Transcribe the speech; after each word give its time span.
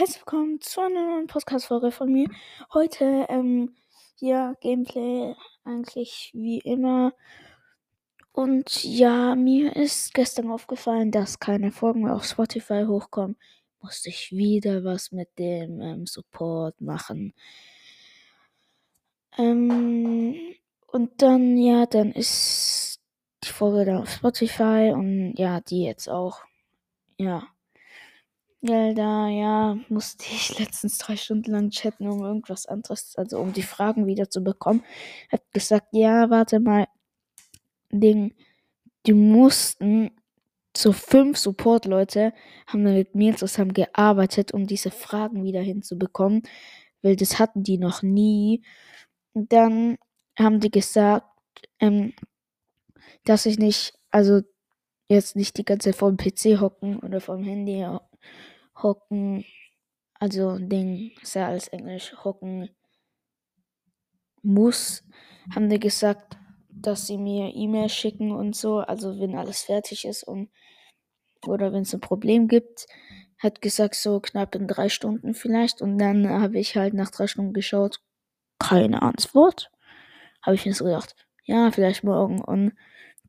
Herzlich 0.00 0.20
willkommen 0.20 0.62
zu 0.62 0.80
einer 0.80 1.10
neuen 1.10 1.26
Podcast-Folge 1.26 1.90
von 1.92 2.10
mir. 2.10 2.26
Heute, 2.72 3.26
ähm, 3.28 3.76
ja, 4.18 4.54
Gameplay 4.62 5.34
eigentlich 5.62 6.30
wie 6.32 6.58
immer. 6.60 7.12
Und 8.32 8.82
ja, 8.82 9.34
mir 9.34 9.76
ist 9.76 10.14
gestern 10.14 10.50
aufgefallen, 10.50 11.10
dass 11.10 11.38
keine 11.38 11.70
Folgen 11.70 12.04
mehr 12.04 12.14
auf 12.14 12.24
Spotify 12.24 12.84
hochkommen. 12.86 13.36
Musste 13.82 14.08
ich 14.08 14.32
wieder 14.32 14.84
was 14.84 15.12
mit 15.12 15.38
dem 15.38 15.82
ähm, 15.82 16.06
Support 16.06 16.80
machen. 16.80 17.34
Ähm, 19.36 20.34
und 20.86 21.20
dann, 21.20 21.58
ja, 21.58 21.84
dann 21.84 22.12
ist 22.12 23.02
die 23.44 23.52
Folge 23.52 23.84
dann 23.84 23.98
auf 23.98 24.10
Spotify 24.10 24.92
und 24.94 25.34
ja, 25.36 25.60
die 25.60 25.82
jetzt 25.82 26.08
auch. 26.08 26.40
Ja. 27.18 27.46
Ja, 28.62 28.92
da, 28.92 29.28
ja, 29.28 29.78
musste 29.88 30.24
ich 30.26 30.58
letztens 30.58 30.98
drei 30.98 31.16
Stunden 31.16 31.50
lang 31.52 31.70
chatten, 31.70 32.06
um 32.08 32.22
irgendwas 32.22 32.66
anderes, 32.66 33.14
also 33.16 33.38
um 33.38 33.52
die 33.54 33.62
Fragen 33.62 34.06
wieder 34.06 34.28
zu 34.28 34.42
bekommen. 34.44 34.84
Hab 35.32 35.40
gesagt, 35.52 35.88
ja, 35.92 36.28
warte 36.28 36.60
mal, 36.60 36.86
Ding, 37.92 38.34
die 39.06 39.12
mussten, 39.14 40.10
so 40.76 40.92
fünf 40.92 41.38
Support-Leute 41.38 42.32
haben 42.66 42.84
dann 42.84 42.94
mit 42.94 43.14
mir 43.16 43.36
zusammen 43.36 43.74
gearbeitet, 43.74 44.52
um 44.54 44.66
diese 44.66 44.90
Fragen 44.92 45.44
wieder 45.44 45.60
hinzubekommen, 45.62 46.42
weil 47.02 47.16
das 47.16 47.38
hatten 47.40 47.64
die 47.64 47.78
noch 47.78 48.02
nie. 48.02 48.64
Und 49.34 49.52
dann 49.52 49.98
haben 50.38 50.60
die 50.60 50.70
gesagt, 50.70 51.26
ähm, 51.80 52.14
dass 53.24 53.46
ich 53.46 53.58
nicht, 53.58 53.94
also 54.10 54.40
jetzt 55.08 55.36
nicht 55.36 55.58
die 55.58 55.64
ganze 55.64 55.90
Zeit 55.90 55.96
vor 55.98 56.10
dem 56.12 56.16
PC 56.18 56.60
hocken 56.60 56.98
oder 57.00 57.20
vor 57.20 57.36
dem 57.36 57.44
Handy 57.44 57.84
hocken, 58.82 59.44
also 60.18 60.58
Ding, 60.58 61.12
ist 61.22 61.34
ja 61.34 61.48
alles 61.48 61.68
Englisch, 61.68 62.14
hocken 62.24 62.70
muss, 64.42 65.04
haben 65.54 65.68
die 65.68 65.80
gesagt, 65.80 66.38
dass 66.70 67.06
sie 67.06 67.18
mir 67.18 67.54
E-Mail 67.54 67.88
schicken 67.88 68.32
und 68.32 68.56
so, 68.56 68.78
also 68.78 69.18
wenn 69.20 69.36
alles 69.36 69.62
fertig 69.62 70.04
ist 70.04 70.24
und 70.24 70.50
oder 71.46 71.72
wenn 71.72 71.82
es 71.82 71.94
ein 71.94 72.00
Problem 72.00 72.48
gibt, 72.48 72.86
hat 73.38 73.62
gesagt 73.62 73.94
so 73.94 74.20
knapp 74.20 74.54
in 74.54 74.66
drei 74.66 74.88
Stunden 74.88 75.34
vielleicht. 75.34 75.80
Und 75.80 75.98
dann 75.98 76.28
habe 76.28 76.58
ich 76.58 76.76
halt 76.76 76.94
nach 76.94 77.10
drei 77.10 77.26
Stunden 77.26 77.52
geschaut, 77.52 78.00
keine 78.58 79.02
Antwort. 79.02 79.70
Habe 80.42 80.56
ich 80.56 80.66
mir 80.66 80.74
so 80.74 80.84
gedacht, 80.84 81.14
ja, 81.44 81.70
vielleicht 81.70 82.04
morgen. 82.04 82.40
Und 82.42 82.74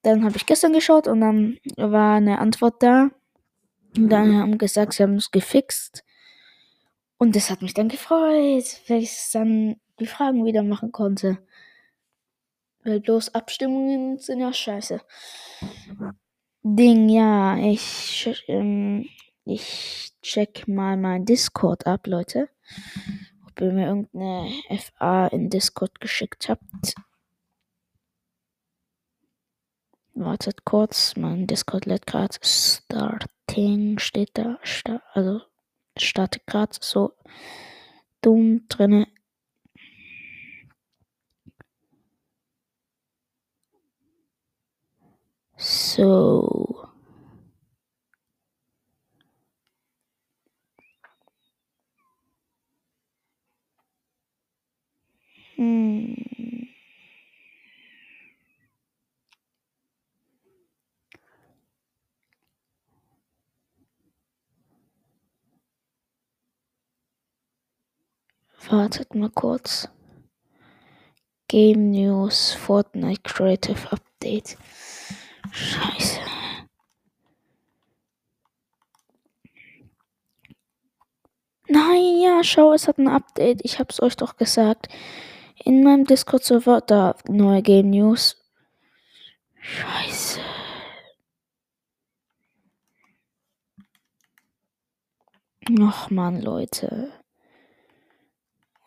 dann 0.04 0.26
habe 0.26 0.36
ich 0.36 0.46
gestern 0.46 0.74
geschaut 0.74 1.08
und 1.08 1.22
dann 1.22 1.58
war 1.78 2.16
eine 2.16 2.40
Antwort 2.40 2.84
da. 2.84 3.12
Und 3.96 4.10
dann 4.10 4.38
haben 4.38 4.58
gesagt, 4.58 4.94
sie 4.94 5.04
haben 5.04 5.16
es 5.16 5.32
gefixt. 5.32 6.04
Und 7.18 7.36
das 7.36 7.50
hat 7.50 7.62
mich 7.62 7.74
dann 7.74 7.90
gefreut, 7.90 8.82
weil 8.88 9.04
ich 9.04 9.30
dann 9.32 9.76
die 10.00 10.08
Fragen 10.08 10.46
wieder 10.46 10.64
machen 10.64 10.92
konnte. 10.92 11.38
Weil 12.84 13.00
bloß 13.00 13.36
Abstimmungen 13.36 14.18
sind 14.18 14.40
ja 14.40 14.52
scheiße. 14.52 15.02
Ding, 16.64 17.10
ja, 17.10 17.58
ich, 17.58 18.44
ähm, 18.48 19.08
ich 19.46 20.14
check 20.22 20.68
mal 20.68 20.98
mein 20.98 21.26
Discord 21.26 21.86
ab, 21.86 22.08
Leute. 22.08 22.50
Ob 23.48 23.62
ihr 23.62 23.72
mir 23.72 23.88
irgendeine 23.88 24.50
FA 24.80 25.28
in 25.28 25.50
Discord 25.50 26.00
geschickt 26.00 26.50
habt. 26.50 26.96
Wartet 30.14 30.66
kurz, 30.66 31.16
mein 31.16 31.48
Discord 31.48 31.86
lädt 31.86 32.06
gerade. 32.06 32.36
Starting 32.42 33.98
steht 33.98 34.32
da. 34.34 34.60
Sta 34.64 35.02
also 35.14 35.42
startet 35.98 36.46
gerade 36.48 36.74
so 36.82 37.14
dumm 38.22 38.68
drinne. 38.68 39.08
So. 45.58 46.88
Hm. 55.56 56.31
Wartet 68.72 69.14
mal 69.16 69.30
kurz. 69.30 69.90
Game 71.50 71.92
News 71.92 72.54
Fortnite 72.54 73.22
Creative 73.24 73.92
Update. 73.92 74.58
Scheiße. 75.52 76.22
Nein, 81.68 82.22
ja, 82.22 82.42
schau, 82.46 82.72
es 82.72 82.88
hat 82.88 82.98
ein 82.98 83.10
Update. 83.10 83.60
Ich 83.66 83.78
hab's 83.78 84.02
euch 84.02 84.16
doch 84.16 84.38
gesagt. 84.38 84.88
In 85.66 85.84
meinem 85.84 86.06
Discord-Server, 86.06 86.80
da 86.80 87.18
neue 87.28 87.62
Game 87.62 87.90
News. 87.90 88.38
Scheiße. 89.60 90.40
Ach 95.82 96.10
man, 96.10 96.42
Leute. 96.42 97.21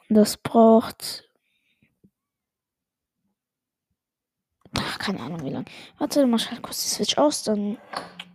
Das 0.09 0.37
braucht. 0.37 1.28
Ach, 4.76 4.98
keine 4.98 5.20
Ahnung 5.20 5.42
wie 5.44 5.50
lang. 5.50 5.65
Warte, 5.98 6.26
mach 6.26 6.50
halt 6.50 6.62
kurz 6.62 6.82
die 6.82 6.91
Switch 6.91 7.16
aus, 7.16 7.42
dann. 7.42 7.78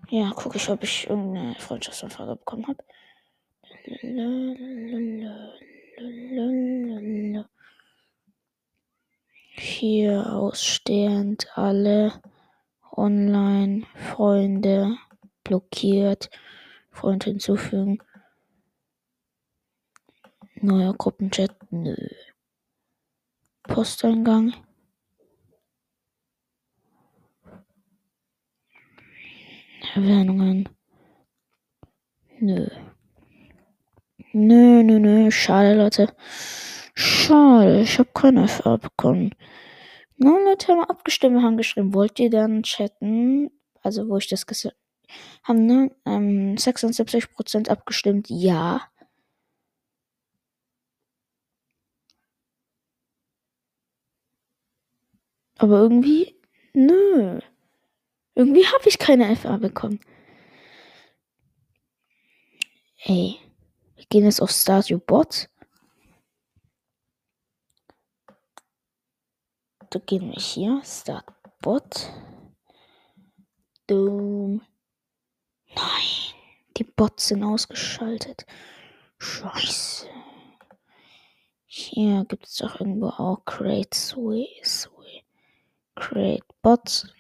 Ja, 0.09 0.31
gucke 0.31 0.58
ich, 0.58 0.69
ob 0.69 0.84
ich 0.84 1.08
irgendeine 1.08 1.56
Freundschaftsanfrage 1.59 2.38
bekommen 2.38 2.66
habe. 2.68 2.84
Hier 9.56 10.34
ausstehend 10.34 11.47
alle 11.56 12.13
Online-Freunde 12.91 14.97
blockiert. 15.44 16.29
Freund 16.91 17.25
hinzufügen. 17.25 18.00
Neuer 20.62 20.94
Gruppenchat. 20.94 21.56
Nö. 21.72 21.96
Posteingang. 23.64 24.53
Erwähnungen. 29.96 30.70
Nö. 32.40 32.68
Nö, 34.34 34.84
nö, 34.84 35.00
nö. 35.00 35.31
Schade, 35.31 35.75
Leute. 35.75 36.14
Schade. 36.94 37.81
Ich 37.81 37.97
habe 38.00 38.09
keine 38.14 38.47
FA 38.47 38.78
bekommen. 38.78 39.34
Neun 40.18 40.44
Leute 40.46 40.68
haben 40.68 40.84
abgestimmt, 40.84 41.41
haben 41.41 41.58
geschrieben, 41.58 41.94
wollt 41.94 42.20
ihr 42.20 42.30
dann 42.30 42.64
chatten? 42.64 43.50
Also, 43.81 44.09
wo 44.09 44.18
ich 44.18 44.28
das 44.28 44.46
gesagt 44.46 44.76
haben, 45.44 45.66
ne? 45.66 45.91
Ähm, 46.06 46.56
76% 46.58 47.70
abgestimmt, 47.70 48.28
ja. 48.30 48.81
Aber 55.59 55.80
irgendwie, 55.81 56.36
nö. 56.74 57.40
Irgendwie 58.34 58.66
habe 58.66 58.88
ich 58.88 58.97
keine 58.97 59.36
FA 59.36 59.58
bekommen. 59.58 60.00
Ey, 63.03 63.38
wir 63.96 64.06
gehen 64.09 64.24
jetzt 64.24 64.42
auf 64.42 64.52
Your 64.90 65.00
Bot. 65.00 65.50
Da 69.90 70.00
gehen 70.00 70.29
wir 70.29 70.41
hier, 70.41 70.82
Start 70.85 71.26
Bot. 71.62 72.09
Doom. 73.88 74.62
Nein, 75.76 76.35
die 76.78 76.84
Bots 76.85 77.28
sind 77.28 77.44
ausgeschaltet. 77.44 78.46
Scheiße. 79.17 80.08
Hier 81.66 82.23
gibt 82.26 82.46
es 82.46 82.55
doch 82.55 82.79
irgendwo 82.79 83.08
auch 83.08 83.44
Create 83.46 83.94
Sway, 83.94 84.47
Sway. 84.64 84.98
Create 85.99 86.43
Bots. 86.61 87.13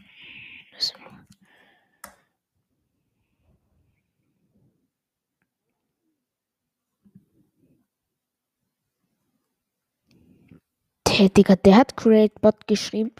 Der, 11.19 11.27
Digga, 11.27 11.57
der 11.57 11.75
hat 11.75 11.97
Create 11.97 12.39
Bot 12.39 12.65
geschrieben. 12.65 13.11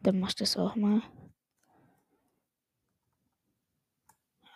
Dann 0.00 0.18
mach 0.18 0.30
ich 0.30 0.34
das 0.34 0.56
auch 0.56 0.74
mal. 0.74 1.00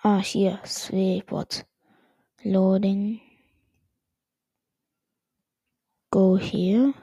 Ah, 0.03 0.19
hier, 0.19 0.61
Swebot. 0.65 1.65
Loading. 2.43 3.21
Go 6.11 6.37
here. 6.37 6.95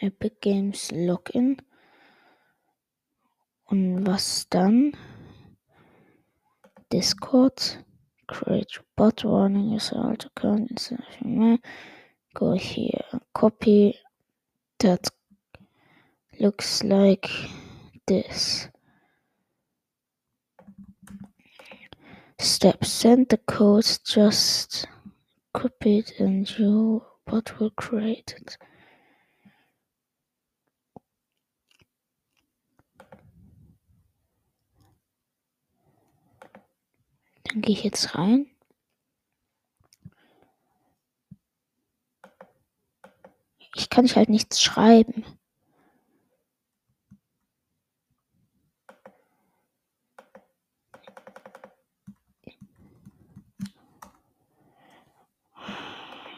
Epic 0.00 0.40
Games 0.40 0.90
Login. 0.90 1.60
Und 3.66 4.06
was 4.06 4.48
dann? 4.48 4.96
Discord. 6.90 7.84
Create 8.26 8.80
bot 8.96 9.24
warning 9.24 9.72
is 9.74 9.92
alt 9.92 10.26
account. 10.26 10.94
Go 12.34 12.54
here. 12.54 13.04
Copy. 13.34 13.98
That 14.78 15.08
looks 16.38 16.82
like 16.82 17.28
this. 18.06 18.68
Step 22.38 22.84
send 22.86 23.28
the 23.28 23.36
code 23.36 23.84
just 24.04 24.86
copy 25.52 25.98
it 25.98 26.12
and 26.18 26.48
your 26.58 27.02
bot 27.26 27.60
will 27.60 27.70
create 27.72 28.34
it. 28.40 28.56
Dann 37.52 37.62
gehe 37.62 37.74
ich 37.74 37.82
jetzt 37.84 38.14
rein. 38.14 38.46
Ich 43.74 43.90
kann 43.90 44.06
halt 44.06 44.28
nichts 44.28 44.62
schreiben. 44.62 45.24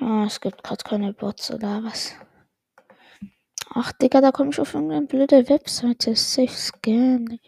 Ah, 0.01 0.25
es 0.27 0.41
gibt 0.41 0.63
gerade 0.65 0.83
keine 0.85 1.13
Bots 1.13 1.51
oder 1.51 1.85
was. 1.85 2.15
Ach, 3.71 3.93
Digga, 3.93 4.21
da 4.21 4.33
komme 4.33 4.51
ich 4.51 4.61
auf 4.61 4.75
irgendeine 4.75 5.07
blöde 5.07 5.49
Webseite. 5.49 6.17
Safe 6.17 6.49
Scan. 6.49 7.39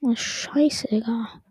Oh, 0.00 0.14
scheiße, 0.14 0.88
Digga. 0.88 1.42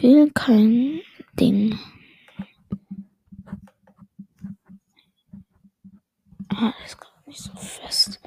Will 0.00 0.30
kein 0.32 1.00
Ding. 1.40 1.78
Ah, 6.48 6.74
das 6.82 6.98
gerade 6.98 7.22
nicht 7.26 7.40
so 7.40 7.52
fest. 7.56 8.20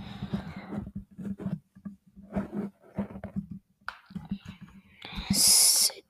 Sit. 5.30 6.04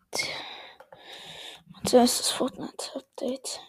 Zuerst 1.86 2.20
das 2.20 2.32
Fortnite-Update. 2.32 3.60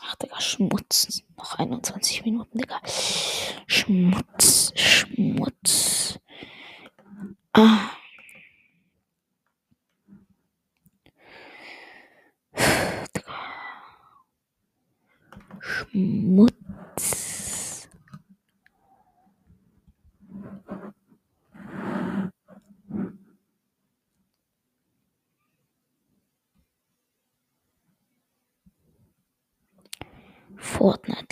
Ach, 0.00 0.14
Digga, 0.16 0.40
Schmutz. 0.40 1.22
Noch 1.36 1.58
21 1.58 2.24
Minuten, 2.24 2.58
Digga. 2.58 2.80
Schmutz, 3.66 4.72
Schmutz. 4.76 6.18
Ah. 7.52 7.90
Schmutz. 15.60 16.64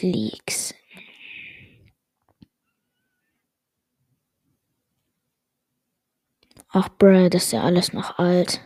Leaks. 0.02 0.74
Ach, 6.68 6.88
bruh, 6.88 7.28
das 7.28 7.44
ist 7.44 7.52
ja 7.52 7.62
alles 7.62 7.92
noch 7.92 8.18
alt. 8.18 8.60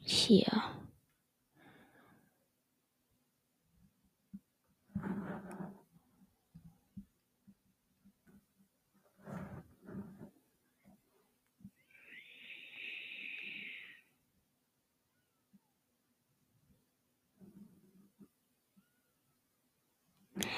Hier. 0.00 0.69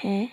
Hä? 0.03 0.29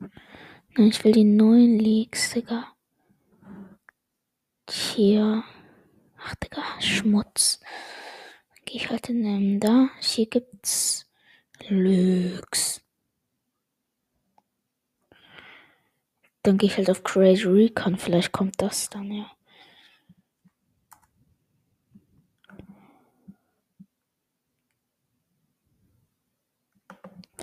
Nein, 0.00 0.88
ich 0.88 1.04
will 1.04 1.12
die 1.12 1.22
neuen 1.22 1.78
Leaks, 1.78 2.32
Digga. 2.32 2.74
Hier. 4.68 5.44
Ach, 6.18 6.34
Digga, 6.34 6.64
Schmutz. 6.80 7.60
Dann 7.60 8.64
gehe 8.64 8.76
ich 8.80 8.90
halt 8.90 9.08
in 9.08 9.22
den 9.22 9.60
da. 9.60 9.88
Hier 10.00 10.26
gibt's 10.26 11.08
Leaks. 11.68 12.82
Dann 16.42 16.58
gehe 16.58 16.70
ich 16.70 16.76
halt 16.76 16.90
auf 16.90 17.04
Crazy 17.04 17.46
Recon. 17.46 17.98
Vielleicht 17.98 18.32
kommt 18.32 18.60
das 18.60 18.90
dann, 18.90 19.12
ja. 19.12 19.30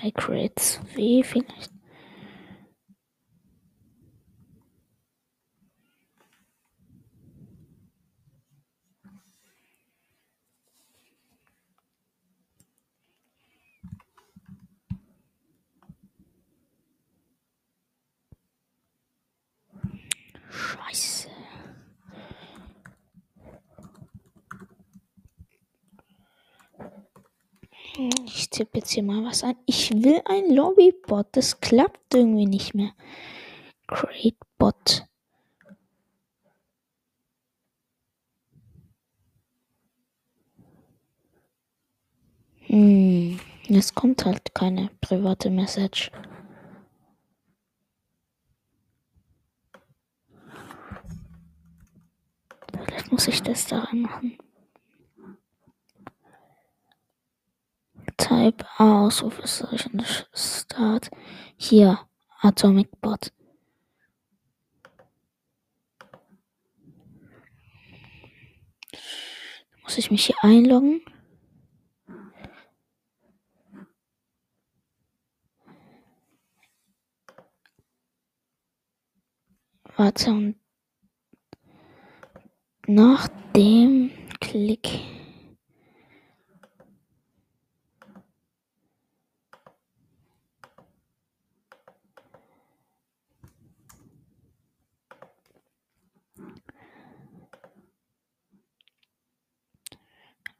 Bei 0.01 0.11
Crates 0.11 0.79
W 0.95 1.23
vielleicht. 1.23 1.71
Scheiße. 20.49 21.26
Ich 28.25 28.49
tippe 28.51 28.77
jetzt 28.77 28.91
hier 28.91 29.01
mal 29.01 29.23
was 29.25 29.43
ein. 29.43 29.55
Ich 29.65 29.91
will 29.91 30.21
ein 30.25 30.53
Lobbybot. 30.53 31.27
Das 31.31 31.59
klappt 31.61 32.13
irgendwie 32.13 32.45
nicht 32.45 32.75
mehr. 32.75 32.91
Create 33.87 34.37
Bot. 34.59 35.05
Hm, 42.67 43.39
es 43.69 43.95
kommt 43.95 44.25
halt 44.25 44.53
keine 44.53 44.89
private 45.01 45.49
Message. 45.49 46.11
Vielleicht 52.85 53.11
muss 53.11 53.27
ich 53.27 53.41
das 53.41 53.65
da 53.65 53.87
machen. 53.93 54.37
Type 58.17 58.65
Ausrufezeichen 58.77 60.03
Start. 60.33 61.09
Hier, 61.55 61.99
Atomic 62.41 62.89
Bot. 62.99 63.31
Muss 69.83 69.97
ich 69.97 70.11
mich 70.11 70.25
hier 70.25 70.35
einloggen? 70.41 71.01
Warte 79.95 80.29
und 80.29 80.59
nach 82.85 83.27
dem 83.55 84.11
Klick 84.39 85.16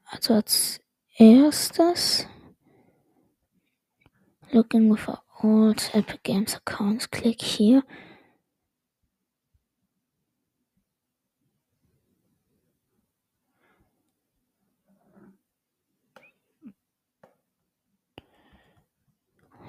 Also 0.10 0.36
als 0.36 0.80
erstes 1.18 2.28
Login 4.52 4.90
with 4.90 5.08
old 5.44 5.94
Epic 5.94 6.20
Games 6.24 6.56
Accounts. 6.56 7.10
Klick 7.12 7.42
hier. 7.42 7.84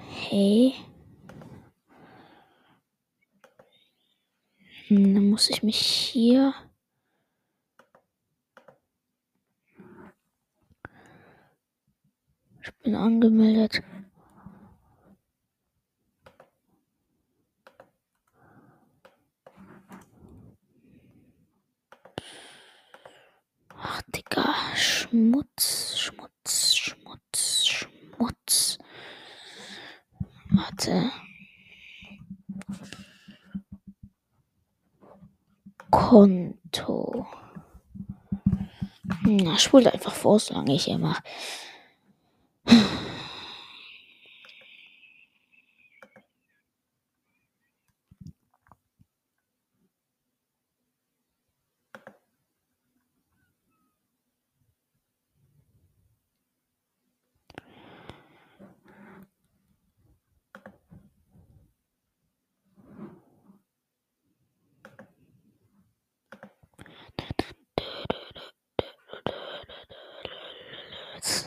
Hey. 0.07 0.73
Hm, 4.87 5.13
dann 5.13 5.29
muss 5.29 5.49
ich 5.49 5.63
mich 5.63 5.77
hier 5.77 6.53
Ich 12.69 12.83
bin 12.83 12.95
angemeldet. 12.95 13.81
Ach, 23.75 24.01
Digga. 24.15 24.53
Schmutz, 24.75 25.97
Schmutz, 25.97 26.75
Schmutz, 26.75 27.65
Schmutz. 27.65 28.77
Warte. 30.51 31.11
Konto. 35.89 37.25
Na, 39.23 39.57
spult 39.57 39.87
einfach 39.87 40.13
vor, 40.13 40.39
solange 40.39 40.75
ich 40.75 40.87
immer. 40.87 41.17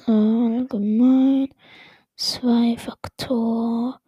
Allgemein. 0.07 1.49
Zwei 2.17 2.77
Faktor. 2.79 4.01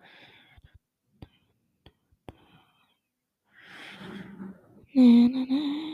Na, 4.94 5.28
na, 5.28 5.44
na. 5.48 5.84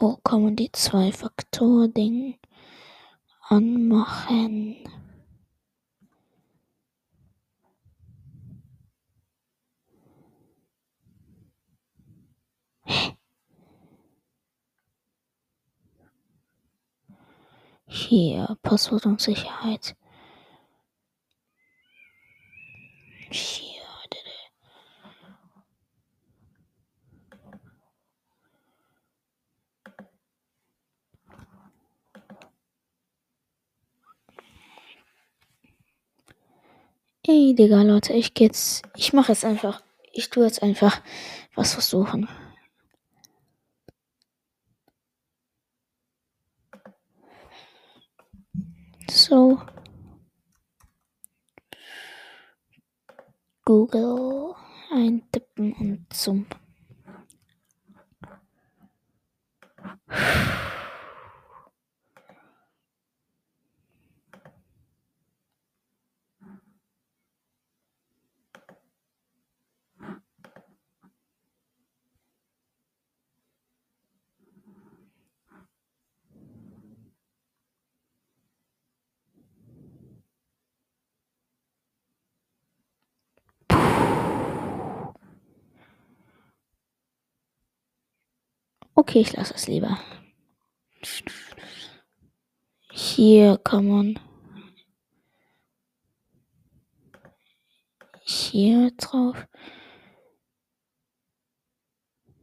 Wo 0.00 0.16
kann 0.16 0.42
man 0.42 0.56
die 0.56 0.70
Zwei-Faktor-Ding 0.72 2.38
anmachen? 3.48 4.87
Hier, 18.08 18.56
Passwort 18.62 19.04
und 19.04 19.20
Sicherheit. 19.20 19.94
Hier, 23.30 23.82
Ey, 37.26 37.54
Digga, 37.54 37.82
Leute, 37.82 38.14
ich 38.14 38.32
geh 38.32 38.44
jetzt. 38.44 38.84
Ich 38.96 39.12
mache 39.12 39.32
jetzt 39.32 39.44
einfach. 39.44 39.82
Ich 40.14 40.30
tue 40.30 40.44
jetzt 40.44 40.62
einfach 40.62 41.02
was 41.54 41.74
versuchen. 41.74 42.26
So. 49.10 49.58
Google 53.64 54.54
eintippen 54.90 55.72
und 55.74 56.06
zum. 56.12 56.46
Okay, 88.98 89.20
ich 89.20 89.32
lasse 89.34 89.54
es 89.54 89.68
lieber. 89.68 89.96
Hier 92.90 93.56
kann 93.58 93.86
man 93.86 94.20
hier 98.24 98.90
drauf. 98.96 99.46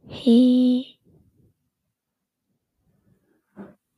Hey. 0.08 0.98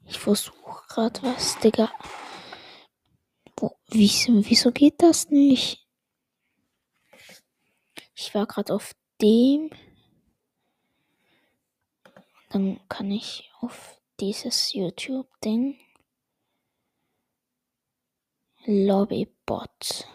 Ich 0.04 0.18
versuche 0.18 0.82
gerade 0.88 1.22
was, 1.22 1.56
Digga. 1.60 1.92
Wo, 3.56 3.78
wieso, 3.86 4.32
wieso 4.44 4.72
geht 4.72 5.00
das 5.00 5.30
nicht? 5.30 5.86
Ich 8.16 8.34
war 8.34 8.48
gerade 8.48 8.74
auf 8.74 8.96
dem. 9.22 9.70
Dann 12.50 12.80
kann 12.88 13.10
ich 13.10 13.50
auf 13.60 14.00
dieses 14.20 14.72
YouTube-Ding. 14.72 15.78
Lobbybot. 18.64 20.08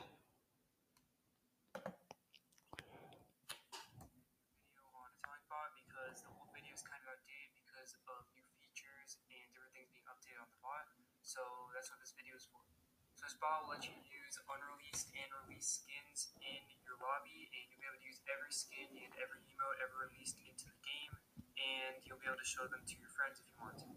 Be 22.23 22.31
able 22.31 22.39
to 22.39 22.47
show 22.47 22.63
them 22.71 22.79
to 22.87 22.95
your 22.95 23.11
friends 23.11 23.43
if 23.43 23.45
you 23.51 23.59
want 23.59 23.75
to. 23.83 23.87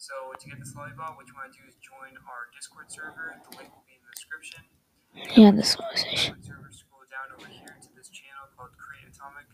So 0.00 0.32
to 0.32 0.44
get 0.48 0.56
this 0.56 0.72
bot, 0.72 0.96
what 0.96 1.28
you 1.28 1.36
want 1.36 1.52
to 1.52 1.56
do 1.60 1.68
is 1.68 1.76
join 1.84 2.16
our 2.24 2.48
Discord 2.56 2.88
server. 2.88 3.36
The 3.44 3.60
link 3.60 3.68
will 3.68 3.84
be 3.84 4.00
in 4.00 4.02
the 4.02 4.12
description. 4.16 4.64
Das 5.12 5.76
weiß. 5.76 6.00
Discord 6.08 6.40
server, 6.40 6.72
scroll 6.72 7.04
down 7.12 7.28
over 7.36 7.50
here 7.50 7.76
to 7.76 7.90
this 7.92 8.08
channel 8.08 8.48
called 8.56 8.72
Create 8.80 9.10
Atomic, 9.10 9.52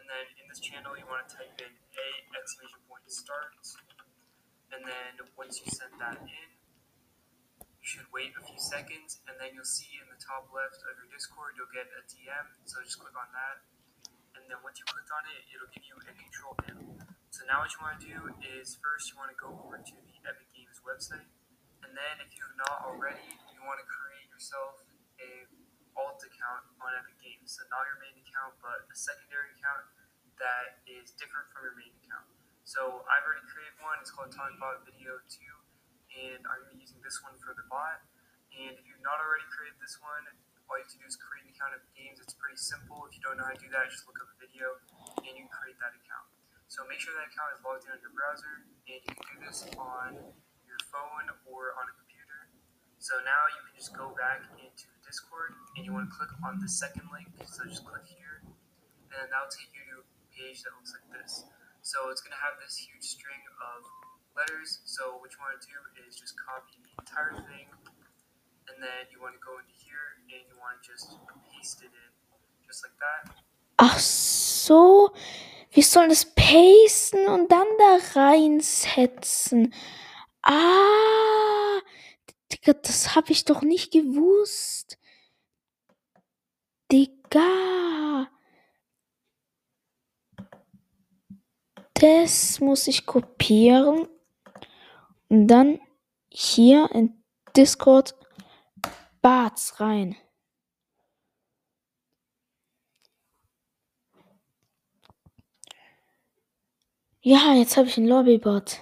and 0.00 0.08
then 0.08 0.24
in 0.40 0.48
this 0.48 0.62
channel 0.62 0.96
you 0.96 1.04
want 1.04 1.28
to 1.28 1.36
type 1.36 1.52
in 1.60 1.72
a 1.72 2.08
exclamation 2.32 2.80
point 2.88 3.04
start, 3.10 3.52
and 4.70 4.86
then 4.86 5.18
once 5.34 5.58
you 5.58 5.66
send 5.74 5.90
that 5.98 6.22
in, 6.22 6.48
you 7.58 7.82
should 7.82 8.06
wait 8.14 8.30
a 8.38 8.42
few 8.46 8.60
seconds, 8.60 9.18
and 9.26 9.34
then 9.42 9.50
you'll 9.56 9.66
see 9.66 9.98
in 9.98 10.06
the 10.06 10.20
top 10.22 10.46
left 10.54 10.78
of 10.86 10.94
your 10.94 11.10
Discord 11.10 11.58
you'll 11.58 11.74
get 11.74 11.90
a 11.90 12.06
DM. 12.06 12.46
So 12.70 12.78
just 12.86 13.02
click 13.02 13.16
on 13.18 13.34
that, 13.34 13.66
and 14.40 14.48
then 14.48 14.60
once 14.64 14.80
you 14.80 14.86
click 14.88 15.06
on 15.12 15.22
it, 15.28 15.44
it'll 15.52 15.70
give 15.70 15.84
you 15.84 15.96
a 16.00 16.14
control 16.16 16.56
panel. 16.56 16.96
So 17.28 17.44
now 17.44 17.62
what 17.62 17.70
you 17.76 17.80
want 17.84 18.00
to 18.00 18.04
do 18.08 18.18
is 18.56 18.80
first 18.80 19.12
you 19.12 19.20
want 19.20 19.30
to 19.30 19.38
go 19.38 19.52
over 19.52 19.76
to 19.76 19.96
the 20.00 20.16
Epic 20.24 20.48
Games 20.56 20.80
website, 20.80 21.28
and 21.84 21.92
then 21.92 22.14
if 22.24 22.32
you 22.34 22.42
have 22.48 22.56
not 22.56 22.88
already, 22.88 23.36
you 23.52 23.60
want 23.62 23.78
to 23.78 23.86
create 23.86 24.26
yourself 24.32 24.82
a 25.20 25.46
alt 25.98 26.22
account 26.24 26.64
on 26.80 26.96
Epic 26.96 27.20
Games. 27.20 27.54
So 27.54 27.68
not 27.68 27.84
your 27.84 28.00
main 28.00 28.16
account, 28.24 28.56
but 28.64 28.88
a 28.88 28.96
secondary 28.96 29.52
account 29.56 29.84
that 30.40 30.80
is 30.88 31.12
different 31.20 31.52
from 31.52 31.68
your 31.68 31.76
main 31.76 31.92
account. 32.00 32.24
So 32.64 33.04
I've 33.10 33.26
already 33.26 33.44
created 33.50 33.76
one. 33.84 34.00
It's 34.00 34.14
called 34.14 34.32
TalkBot 34.32 34.88
Video 34.88 35.20
2, 35.28 35.42
and 36.16 36.40
I'm 36.48 36.64
going 36.64 36.72
to 36.72 36.78
be 36.78 36.86
using 36.86 37.02
this 37.04 37.20
one 37.20 37.36
for 37.42 37.52
the 37.52 37.66
bot. 37.68 38.00
And 38.56 38.74
if 38.74 38.84
you've 38.88 39.04
not 39.04 39.20
already 39.20 39.46
created 39.52 39.78
this 39.78 40.00
one, 40.00 40.24
all 40.70 40.78
you 40.78 40.86
have 40.86 40.94
to 40.94 41.02
do 41.02 41.06
is 41.10 41.18
create 41.18 41.42
an 41.42 41.50
account 41.50 41.74
of 41.74 41.82
games. 41.98 42.22
It's 42.22 42.38
pretty 42.38 42.54
simple. 42.54 43.02
If 43.10 43.18
you 43.18 43.22
don't 43.26 43.34
know 43.34 43.42
how 43.42 43.58
to 43.58 43.58
do 43.58 43.66
that, 43.74 43.90
just 43.90 44.06
look 44.06 44.22
up 44.22 44.30
a 44.30 44.38
video 44.38 44.78
and 45.26 45.34
you 45.34 45.50
create 45.50 45.74
that 45.82 45.90
account. 45.98 46.30
So 46.70 46.86
make 46.86 47.02
sure 47.02 47.10
that 47.18 47.26
account 47.26 47.58
is 47.58 47.60
logged 47.66 47.90
in 47.90 47.90
on 47.90 47.98
your 47.98 48.14
browser, 48.14 48.62
and 48.86 49.02
you 49.02 49.10
can 49.10 49.26
do 49.26 49.36
this 49.42 49.66
on 49.74 50.14
your 50.62 50.78
phone 50.94 51.26
or 51.50 51.74
on 51.74 51.90
a 51.90 51.94
computer. 51.98 52.54
So 53.02 53.18
now 53.26 53.42
you 53.50 53.60
can 53.66 53.74
just 53.74 53.90
go 53.90 54.14
back 54.14 54.46
into 54.54 54.86
Discord 55.02 55.58
and 55.74 55.82
you 55.82 55.90
want 55.90 56.06
to 56.06 56.14
click 56.14 56.30
on 56.46 56.62
the 56.62 56.70
second 56.70 57.10
link. 57.10 57.26
So 57.50 57.66
just 57.66 57.82
click 57.82 58.06
here 58.06 58.46
and 58.46 59.26
that'll 59.26 59.50
take 59.50 59.74
you 59.74 59.82
to 59.90 60.06
a 60.06 60.06
page 60.30 60.62
that 60.62 60.70
looks 60.78 60.94
like 60.94 61.08
this. 61.10 61.42
So 61.82 62.14
it's 62.14 62.22
going 62.22 62.36
to 62.36 62.42
have 62.44 62.62
this 62.62 62.78
huge 62.78 63.02
string 63.02 63.42
of 63.58 63.82
letters. 64.38 64.86
So 64.86 65.18
what 65.18 65.34
you 65.34 65.42
want 65.42 65.58
to 65.58 65.66
do 65.66 65.74
is 66.06 66.14
just 66.14 66.38
copy 66.38 66.78
the 66.86 66.94
entire 67.02 67.34
thing 67.50 67.66
and 68.70 68.78
then 68.78 69.10
you 69.10 69.18
want 69.18 69.34
to 69.34 69.42
go 69.42 69.58
into 69.58 69.74
Ach 73.76 73.98
so. 73.98 75.14
Wir 75.72 75.82
sollen 75.84 76.08
das 76.08 76.26
pasten 76.34 77.28
und 77.28 77.50
dann 77.50 77.66
da 77.78 78.20
reinsetzen. 78.20 79.72
Ah, 80.42 81.80
das 82.64 83.14
habe 83.14 83.32
ich 83.32 83.44
doch 83.44 83.62
nicht 83.62 83.92
gewusst. 83.92 84.98
Digga. 86.90 88.28
Das 91.94 92.60
muss 92.60 92.86
ich 92.86 93.06
kopieren 93.06 94.08
und 95.28 95.46
dann 95.46 95.80
hier 96.28 96.90
in 96.92 97.22
Discord 97.56 98.14
Barts 99.22 99.80
rein. 99.80 100.16
Ja, 107.22 107.54
jetzt 107.54 107.76
habe 107.76 107.86
ich 107.88 107.96
einen 107.98 108.08
Lobbybot. 108.08 108.80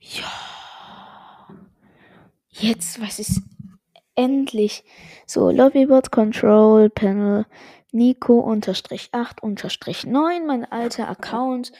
Ja. 0.00 0.30
Jetzt 2.50 3.00
weiß 3.00 3.18
ich 3.20 3.40
endlich. 4.14 4.84
So, 5.26 5.50
Lobbybot 5.50 6.10
Control 6.10 6.90
Panel 6.90 7.46
Nico 7.92 8.40
unterstrich 8.40 9.10
8 9.12 9.42
unterstrich 9.42 10.04
9, 10.04 10.46
mein 10.46 10.64
alter 10.64 11.08
Account 11.08 11.72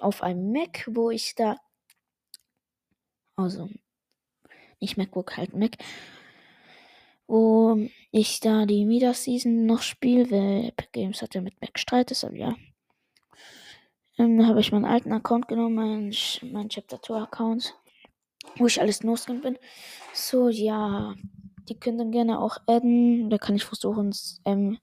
auf 0.00 0.22
einem 0.22 0.52
Mac, 0.52 0.88
wo 0.90 1.10
ich 1.10 1.34
da, 1.34 1.56
also 3.36 3.68
nicht 4.80 4.96
MacBook, 4.96 5.36
halt 5.36 5.54
Mac, 5.54 5.76
wo 7.26 7.78
ich 8.10 8.40
da 8.40 8.66
die 8.66 8.84
Mida 8.84 9.14
Season 9.14 9.66
noch 9.66 9.82
spiele, 9.82 10.30
weil 10.30 10.68
Epic 10.68 10.88
Games 10.92 11.22
hat 11.22 11.34
ja 11.34 11.40
mit 11.40 11.60
Mac 11.60 11.78
Streit, 11.78 12.10
deshalb 12.10 12.34
ja. 12.34 12.54
Ähm, 14.18 14.38
da 14.38 14.46
habe 14.46 14.60
ich 14.60 14.72
meinen 14.72 14.84
alten 14.84 15.12
Account 15.12 15.48
genommen, 15.48 15.74
meinen 15.74 16.14
mein 16.52 16.68
Chapter 16.68 17.02
2 17.02 17.22
Account, 17.22 17.74
wo 18.56 18.66
ich 18.66 18.80
alles 18.80 19.02
No-Skin 19.02 19.40
bin. 19.40 19.58
So, 20.12 20.48
ja, 20.48 21.14
die 21.68 21.78
können 21.78 21.98
dann 21.98 22.12
gerne 22.12 22.38
auch 22.40 22.58
adden, 22.66 23.30
da 23.30 23.38
kann 23.38 23.56
ich 23.56 23.64
versuchen, 23.64 24.14
ähm, 24.44 24.78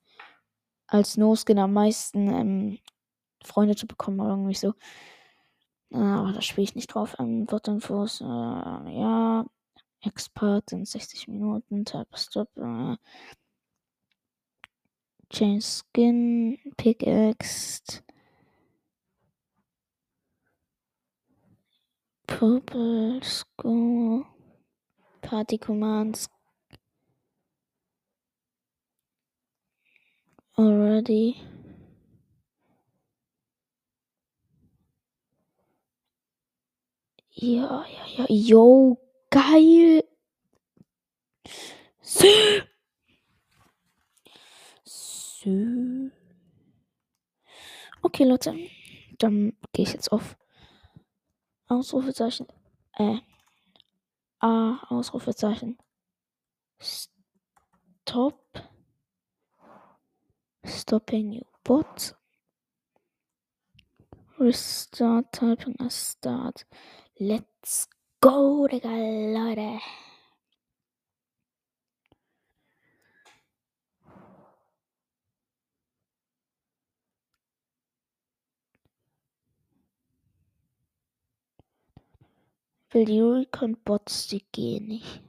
als 0.88 1.16
No-Skin 1.16 1.60
am 1.60 1.74
meisten 1.74 2.30
ähm, 2.30 2.80
Freunde 3.44 3.76
zu 3.76 3.88
bekommen 3.88 4.20
oder 4.20 4.32
irgendwie 4.32 4.56
so. 4.56 4.74
Aber 5.94 6.32
da 6.32 6.42
spiele 6.42 6.64
ich 6.64 6.76
nicht 6.76 6.88
drauf. 6.88 7.16
Ähm, 7.20 7.50
Wortinfos, 7.52 8.22
äh, 8.22 8.26
ja. 8.26 9.46
Expert 10.04 10.72
in 10.72 10.86
60 10.86 11.28
Minuten, 11.28 11.86
Type 11.86 12.18
Stop, 12.18 12.50
äh, 12.58 12.98
Change 15.32 15.62
Skin, 15.62 16.58
Pickaxe, 16.78 18.02
Purple, 22.28 23.22
School, 23.24 24.26
Party 25.22 25.58
Commands, 25.58 26.28
already. 30.58 31.38
Ja, 37.34 37.86
ja, 37.88 38.06
ja. 38.18 38.26
Yo, 38.30 38.98
geil. 39.32 40.04
So. 42.02 42.28
So. 44.84 46.12
Okay, 48.04 48.26
Leute. 48.26 48.56
Dann 49.18 49.58
gehe 49.74 49.86
ich 49.86 49.94
jetzt 49.94 50.12
auf 50.12 50.38
Ausrufezeichen. 51.68 52.48
Äh. 52.98 53.18
A, 54.40 54.84
Ausrufezeichen. 54.90 55.78
Stop. 56.80 58.44
Stopping 60.66 61.32
you 61.32 61.46
bot. 61.64 62.16
Restart 64.40 65.32
typing 65.32 65.80
as 65.80 66.14
start. 66.14 66.66
Let's 67.18 67.88
go, 68.22 68.68
Digga, 68.68 68.90
Leute. 68.90 69.80
Will 82.92 83.06
die 83.06 83.22
Recon 83.22 83.78
Bots, 83.84 84.28
die 84.28 84.44
gehen 84.52 84.88
nicht. 84.88 85.22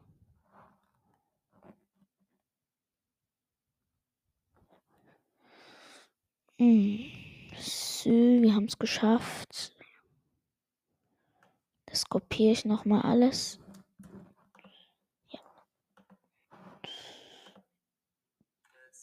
Hm. 6.59 7.11
So, 7.59 8.11
wir 8.11 8.55
haben 8.55 8.65
es 8.67 8.79
geschafft. 8.79 9.73
Das 11.93 12.09
kopiere 12.09 12.53
ich 12.53 12.65
nochmal 12.65 13.03
alles. 13.03 13.61
Ja. 15.29 15.41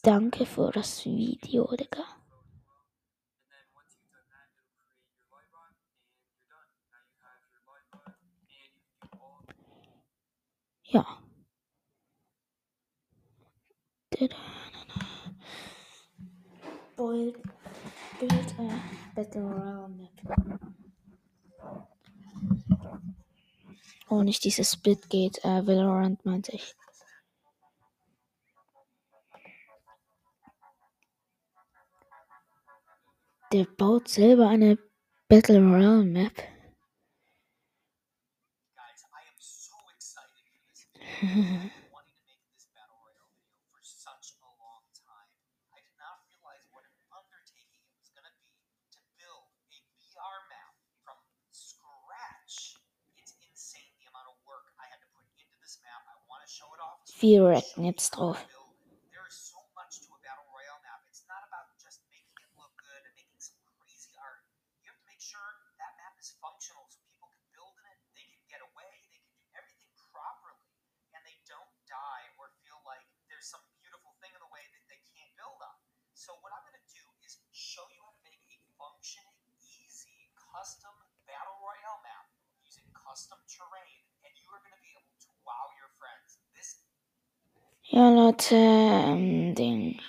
Danke 0.01 0.47
für 0.47 0.71
das 0.71 1.05
Video, 1.05 1.67
Digga. 1.75 2.03
Ja. 10.85 11.05
Build, 16.97 17.37
build 18.19 18.55
a 18.57 18.81
Battle 19.13 19.43
Royale 19.43 19.89
Map. 19.89 20.88
Oh, 24.11 24.23
nicht 24.23 24.43
dieses 24.43 24.73
Splitgate, 24.73 25.37
äh, 25.43 25.67
Valorant 25.67 26.25
meinte 26.25 26.51
ich. 26.51 26.75
Der 33.53 33.65
baut 33.65 34.07
selber 34.07 34.47
eine 34.49 34.79
Battle 35.27 35.59
Royale 35.59 36.05
Map. 36.05 36.35
Guys, 38.75 39.03
I 39.13 39.21
am 39.27 39.37
so 39.39 39.75
excited 41.21 41.71
jetzt 57.83 58.11
how 58.17 58.33
drauf. 58.33 58.58
Ja, 87.91 88.09
Leute, 88.11 88.55
ähm, 88.55 89.55
Ding. 89.55 89.99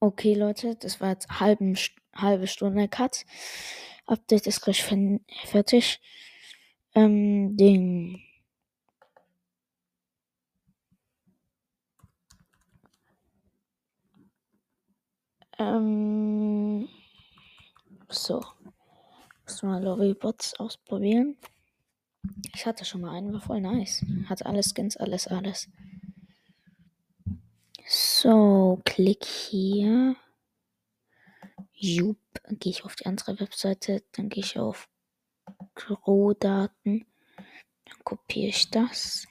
Okay, 0.00 0.34
Leute, 0.34 0.76
das 0.76 1.00
war 1.00 1.10
jetzt 1.10 1.28
halben, 1.40 1.76
halbe 2.14 2.46
Stunde 2.46 2.88
Cut. 2.88 3.24
Update 4.06 4.46
ist 4.46 4.62
gleich 4.62 4.82
fertig. 4.82 6.00
Ähm, 6.94 7.56
Ding. 7.56 8.20
Ähm, 15.58 16.88
so. 18.08 18.42
Muss 19.44 19.62
mal 19.62 19.82
Lobbybots 19.82 20.58
ausprobieren. 20.58 21.36
Ich 22.54 22.66
hatte 22.66 22.84
schon 22.84 23.02
mal 23.02 23.14
einen, 23.14 23.32
war 23.32 23.40
voll 23.40 23.60
nice. 23.60 24.04
Hatte 24.28 24.46
alles 24.46 24.72
Skins, 24.74 24.96
alles, 24.96 25.28
alles. 25.28 25.68
So, 27.86 28.80
klick 28.84 29.24
hier. 29.24 30.16
Jup, 31.72 32.18
gehe 32.48 32.70
ich 32.70 32.84
auf 32.84 32.94
die 32.94 33.06
andere 33.06 33.40
Webseite, 33.40 34.02
dann 34.12 34.28
gehe 34.28 34.44
ich 34.44 34.58
auf 34.58 34.88
Rohdaten, 36.06 37.06
dann 37.36 38.04
kopiere 38.04 38.48
ich 38.48 38.70
das. 38.70 39.26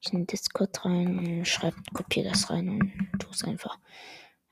Ich 0.00 0.12
in 0.12 0.26
Discord 0.26 0.84
rein 0.84 1.18
und 1.18 1.44
schreibe, 1.46 1.82
kopiere 1.92 2.30
das 2.30 2.50
rein 2.50 2.68
und 2.68 3.10
tue 3.18 3.30
es 3.30 3.44
einfach 3.44 3.78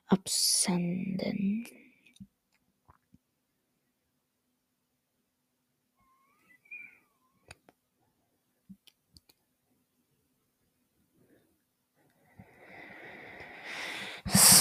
absenden. 0.07 1.66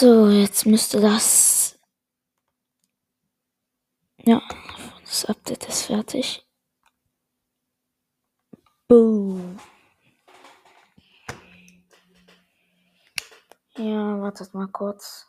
So, 0.01 0.29
jetzt 0.29 0.65
müsste 0.65 0.99
das. 0.99 1.79
Ja, 4.17 4.41
das 5.01 5.25
Update 5.25 5.65
ist 5.65 5.83
fertig. 5.83 6.43
Boom. 8.87 9.59
Ja, 13.75 14.19
wartet 14.19 14.51
mal 14.55 14.69
kurz. 14.69 15.27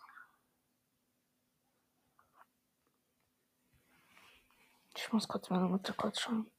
Ich 4.96 5.12
muss 5.12 5.28
kurz 5.28 5.50
meine 5.50 5.68
Mutter 5.68 5.92
kurz 5.92 6.18
schauen. 6.18 6.50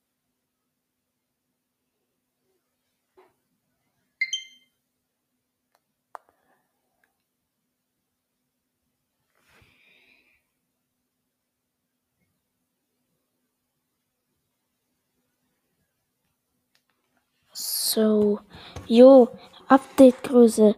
So, 17.94 18.40
jo, 18.88 19.30
Update-Größe. 19.68 20.76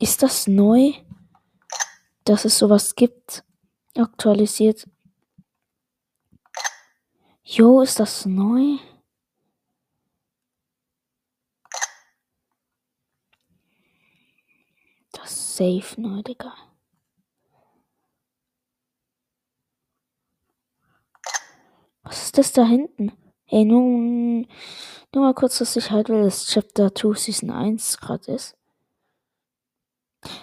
Ist 0.00 0.20
das 0.20 0.48
neu? 0.48 0.94
Dass 2.24 2.44
es 2.44 2.58
sowas 2.58 2.96
gibt? 2.96 3.44
Aktualisiert. 3.96 4.88
Jo, 7.44 7.82
ist 7.82 8.00
das 8.00 8.26
neu? 8.26 8.78
Das 15.12 15.30
ist 15.30 15.56
safe 15.56 16.00
neu, 16.00 16.20
Digga. 16.22 16.52
Was 22.02 22.24
ist 22.24 22.38
das 22.38 22.52
da 22.52 22.64
hinten? 22.64 23.12
Ey, 23.50 23.64
nur, 23.64 23.82
nur 25.12 25.24
mal 25.24 25.34
kurz 25.34 25.56
zur 25.56 25.66
Sicherheit, 25.66 26.08
weil 26.08 26.22
das 26.22 26.46
Chapter 26.46 26.94
2 26.94 27.14
Season 27.18 27.50
1 27.50 27.98
gerade 27.98 28.32
ist. 28.32 28.56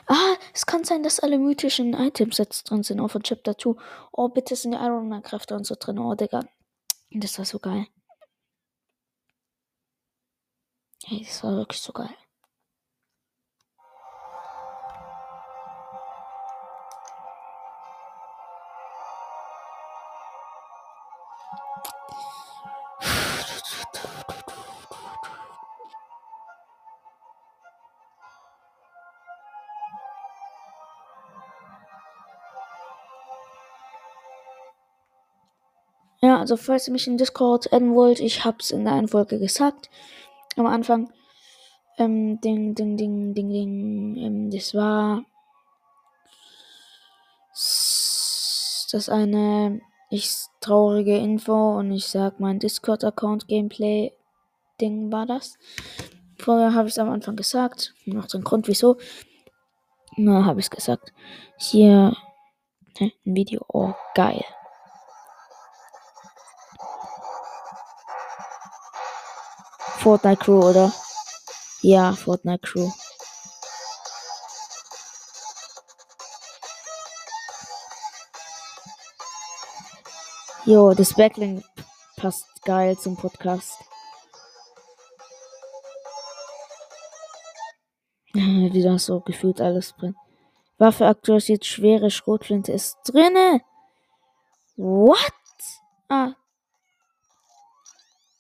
Ah, 0.08 0.36
es 0.54 0.66
kann 0.66 0.84
sein, 0.84 1.04
dass 1.04 1.20
alle 1.20 1.38
mythischen 1.38 1.94
Items 1.94 2.38
jetzt 2.38 2.64
drin 2.70 2.84
sind, 2.84 3.00
auch 3.00 3.10
von 3.10 3.24
Chapter 3.24 3.58
2. 3.58 3.76
Oh, 4.12 4.28
bitte 4.30 4.56
sind 4.56 4.72
die 4.72 4.78
Iron 4.78 5.08
Man 5.08 5.22
Kräfte 5.24 5.56
und 5.56 5.66
so 5.66 5.76
drin. 5.80 6.00
Oh, 6.00 6.16
Digga. 6.16 6.42
Das 7.12 7.38
war 7.38 7.46
so 7.46 7.60
geil. 7.60 7.88
Hey, 11.06 11.24
das 11.26 11.44
war 11.44 11.56
wirklich 11.56 11.82
so 11.82 11.94
geil. 11.94 12.10
Also 36.50 36.56
falls 36.56 36.88
ihr 36.88 36.94
mich 36.94 37.08
in 37.08 37.18
Discord 37.18 37.74
adden 37.74 37.94
wollt, 37.94 38.22
ich 38.22 38.46
hab's 38.46 38.72
in 38.72 38.86
der 38.86 38.94
einen 38.94 39.10
Folge 39.10 39.38
gesagt. 39.38 39.90
Am 40.56 40.66
Anfang. 40.66 41.12
Ähm, 41.98 42.40
ding, 42.40 42.74
ding, 42.74 42.96
ding, 42.96 43.34
ding, 43.34 43.50
ding. 43.50 44.16
Ähm, 44.16 44.50
das 44.50 44.74
war 44.74 45.24
das 48.94 49.10
eine 49.10 49.82
ich 50.10 50.32
traurige 50.62 51.18
Info 51.18 51.78
und 51.80 51.92
ich 51.92 52.08
sag 52.08 52.40
mein 52.40 52.60
Discord-Account 52.60 53.50
Gameplay 53.50 54.14
Ding 54.80 55.12
war 55.12 55.26
das. 55.26 55.58
Vorher 56.38 56.74
habe 56.74 56.88
ich 56.88 56.94
es 56.94 57.00
am 57.00 57.10
Anfang 57.10 57.36
gesagt. 57.36 57.94
Noch 58.06 58.34
ein 58.34 58.44
Grund, 58.44 58.70
wieso. 58.70 58.96
Na, 60.16 60.46
habe 60.46 60.62
ich 60.62 60.68
es 60.68 60.70
gesagt. 60.70 61.12
Hier 61.58 62.16
ein 63.02 63.12
Video. 63.26 63.66
Oh, 63.68 63.94
geil. 64.16 64.46
Fortnite 70.08 70.42
Crew, 70.42 70.62
oder? 70.62 70.94
Ja, 71.82 72.14
Fortnite 72.14 72.66
Crew. 72.66 72.90
Jo, 80.64 80.94
das 80.94 81.14
Backlink 81.14 81.66
passt 82.16 82.46
geil 82.64 82.98
zum 82.98 83.18
Podcast. 83.18 83.84
Wieder 88.34 88.98
so 89.00 89.20
gefühlt 89.20 89.60
alles 89.60 89.94
drin. 89.98 90.16
Waffe 90.78 91.06
aktualisiert, 91.06 91.66
schwere 91.66 92.12
Schrotflinte 92.12 92.72
ist 92.72 92.96
drinne. 93.04 93.60
What? 94.78 95.18
Ah. 96.08 96.32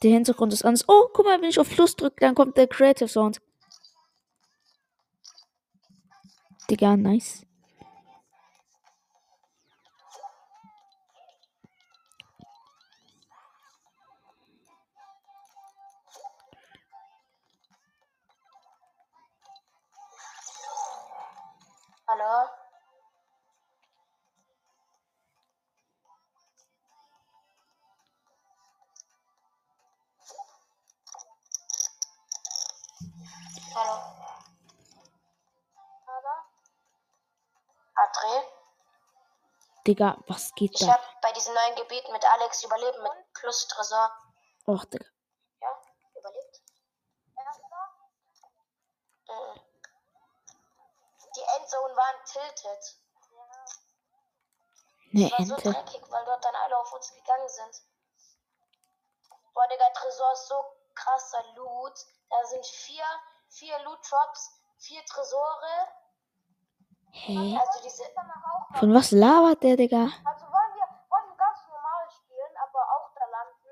Der 0.04 0.12
Hintergrund 0.12 0.54
ist 0.54 0.64
anders. 0.64 0.86
Oh, 0.88 1.08
guck 1.14 1.26
mal, 1.26 1.42
wenn 1.42 1.50
ich 1.50 1.60
auf 1.60 1.70
Plus 1.70 1.96
drücke, 1.96 2.18
dann 2.20 2.36
kommt 2.36 2.56
der 2.58 2.68
Creative 2.68 3.08
Sound. 3.08 3.42
Digga, 6.70 6.96
nice. 6.98 7.44
Hallo? 22.08 22.26
Hallo? 22.26 22.57
Digga, 39.88 40.18
was 40.28 40.54
geht 40.56 40.74
Ich 40.74 40.86
da? 40.86 40.94
hab 40.94 41.22
bei 41.22 41.32
diesem 41.32 41.54
neuen 41.54 41.76
Gebiet 41.76 42.08
mit 42.12 42.24
Alex 42.26 42.64
überlebt 42.64 43.02
mit 43.02 43.12
plus 43.34 43.68
Tresor. 43.70 44.12
Och, 44.68 44.84
Digga. 44.86 45.06
Ja? 45.62 45.82
Überlebt? 46.14 46.62
Mhm. 49.30 49.62
Die 51.36 51.42
Endzone 51.58 51.96
waren 51.96 52.26
tilted. 52.26 52.98
Ne 55.12 55.32
war 55.32 55.46
so 55.46 55.56
Ente. 55.56 55.72
dreckig, 55.72 56.04
weil 56.12 56.26
dort 56.26 56.44
dann 56.44 56.56
alle 56.56 56.78
auf 56.78 56.92
uns 56.92 57.14
gegangen 57.14 57.48
sind. 57.48 57.82
Boah, 59.54 59.68
Digga, 59.70 59.90
Tresor 59.92 60.34
ist 60.34 60.48
so 60.48 60.66
krasser 60.96 61.44
Loot. 61.56 61.98
Da 62.30 62.46
sind 62.48 62.66
vier, 62.66 63.06
vier 63.50 63.80
Loot-Drops, 63.80 64.52
vier 64.80 65.06
Tresore. 65.06 65.88
Hä? 67.12 67.58
Also 67.60 67.80
hey? 67.84 68.80
Von 68.80 68.94
was 68.94 69.12
labert 69.12 69.64
der, 69.64 69.76
Digga? 69.78 70.04
Also 70.24 70.46
wollen 70.46 70.74
wir 70.76 70.88
ganz 71.38 71.60
normal 71.68 72.10
spielen, 72.12 72.54
aber 72.66 72.82
auch 72.94 73.10
da 73.16 73.26
landen. 73.36 73.72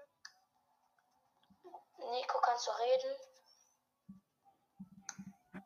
Nico, 2.11 2.39
kannst 2.41 2.67
du 2.67 2.71
reden? 2.71 3.15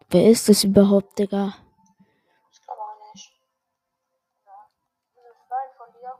Wer 0.10 0.29
ist 0.32 0.49
das 0.49 0.63
überhaupt, 0.63 1.19
Digga? 1.19 1.53
Ich 2.51 2.62
glaube 2.63 2.82
auch 2.82 3.13
nicht. 3.13 3.32
Ja. 4.45 4.67
Ist 5.15 5.25
ein 5.25 5.36
Freund 5.47 5.73
von 5.77 5.91
dir? 5.93 6.13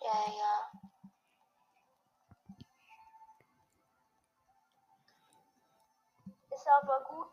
Ja, 0.00 0.18
ja. 0.38 0.70
Ist 6.50 6.68
aber 6.68 7.00
gut. 7.04 7.25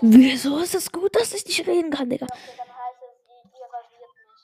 Wieso 0.00 0.58
ist 0.58 0.74
es 0.74 0.92
gut, 0.92 1.14
dass 1.16 1.32
ich 1.32 1.46
nicht 1.46 1.66
reden 1.66 1.90
kann, 1.90 2.10
Digga? 2.10 2.26
Okay, 2.30 2.52
dann 2.56 2.68
heißt 2.68 3.02
es, 3.02 3.18
ihr, 3.28 3.44
ihr 3.58 3.66
rasiert 3.72 4.10
mich. 4.14 4.42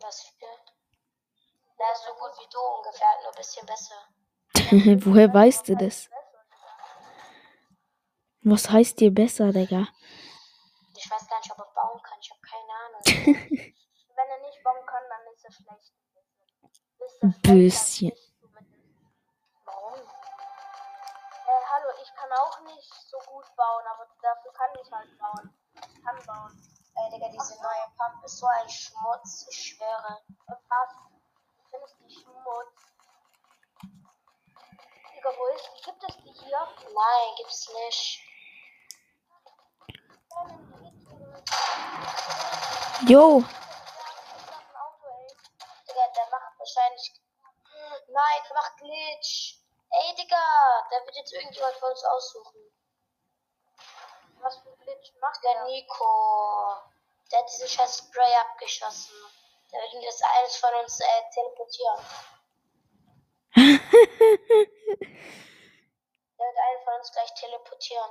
Was 0.00 0.22
für? 0.22 0.46
Der 1.78 1.92
ist 1.92 2.04
so 2.04 2.12
gut 2.14 2.32
wie 2.38 2.48
du 2.50 2.58
ungefähr, 2.60 3.08
nur 3.22 3.32
ein 3.32 3.36
bisschen 3.36 3.66
besser. 3.66 4.08
Woher 5.06 5.32
weißt 5.32 5.68
du 5.68 5.76
das? 5.76 6.08
Was 8.42 8.70
heißt 8.70 8.98
dir 8.98 9.12
besser, 9.12 9.52
Digga? 9.52 9.86
Ich 10.96 11.10
weiß 11.10 11.28
gar 11.28 11.38
nicht, 11.38 11.52
ob 11.52 11.58
er 11.58 11.72
bauen 11.74 12.02
kann. 12.02 12.18
Ich 12.20 12.30
habe 12.30 12.40
keine 12.40 12.72
Ahnung. 12.84 13.02
Wenn 14.16 14.28
er 14.28 14.40
nicht 14.46 14.62
bauen 14.64 14.84
kann, 14.86 15.02
dann 15.08 15.32
ist 15.32 15.44
er 15.44 15.52
schlecht. 15.52 15.92
Ein 17.22 17.40
bisschen. 17.42 18.12
Warum? 19.64 20.00
Äh, 20.00 21.64
hallo, 21.70 21.88
ich 22.02 22.14
kann 22.14 22.32
auch 22.32 22.60
nicht 22.62 22.92
bauen, 23.62 23.86
aber 23.86 24.08
dafür 24.20 24.52
kann 24.52 24.70
ich 24.82 24.90
halt 24.90 25.18
bauen. 25.18 25.54
Ich 25.74 26.04
kann 26.04 26.18
bauen. 26.26 26.52
Ey, 26.96 27.10
Digga, 27.10 27.28
diese 27.28 27.54
neue 27.62 27.86
Pump 27.96 28.24
ist 28.24 28.38
so 28.38 28.46
ein 28.46 28.68
Schmutz. 28.68 29.46
Ich 29.50 29.58
schwöre. 29.68 30.20
Äh, 30.48 30.54
passt. 30.68 30.96
Findest 31.70 32.00
du 32.00 32.04
die 32.04 32.14
Schmutz? 32.14 32.76
Digga, 35.14 35.30
wo 35.38 35.46
ist 35.54 35.70
die? 35.76 35.82
Gibt 35.84 36.02
es 36.08 36.16
die 36.16 36.32
hier? 36.44 36.68
Nein, 36.92 37.34
gibt's 37.36 37.68
nicht. 37.72 38.20
Jo. 43.08 43.44
Digga, 45.88 46.06
der 46.16 46.26
macht 46.30 46.58
wahrscheinlich. 46.58 47.12
Nein, 48.08 48.42
der 48.44 48.54
macht 48.54 48.76
Glitch. 48.78 49.58
Ey, 49.90 50.14
Digga, 50.16 50.44
der 50.90 51.06
wird 51.06 51.16
jetzt 51.16 51.32
irgendjemand 51.32 51.74
von 51.76 51.90
uns 51.90 52.04
aussuchen. 52.04 52.72
Was 54.42 54.58
für 54.58 54.70
ein 54.70 54.78
Glitch 54.78 55.12
macht 55.20 55.42
Der 55.44 55.52
der? 55.54 55.64
Nico. 55.64 56.76
Der 57.30 57.38
hat 57.38 57.48
diesen 57.48 57.68
scheiß 57.68 57.98
Spray 57.98 58.34
abgeschossen. 58.34 59.14
Der 59.70 59.80
wird 59.82 60.02
jetzt 60.02 60.24
eines 60.24 60.56
von 60.56 60.74
uns 60.74 61.00
äh, 61.00 61.22
teleportieren. 61.32 62.04
Der 66.38 66.46
wird 66.48 66.58
einen 66.58 66.84
von 66.84 66.94
uns 66.94 67.12
gleich 67.12 67.32
teleportieren. 67.34 68.10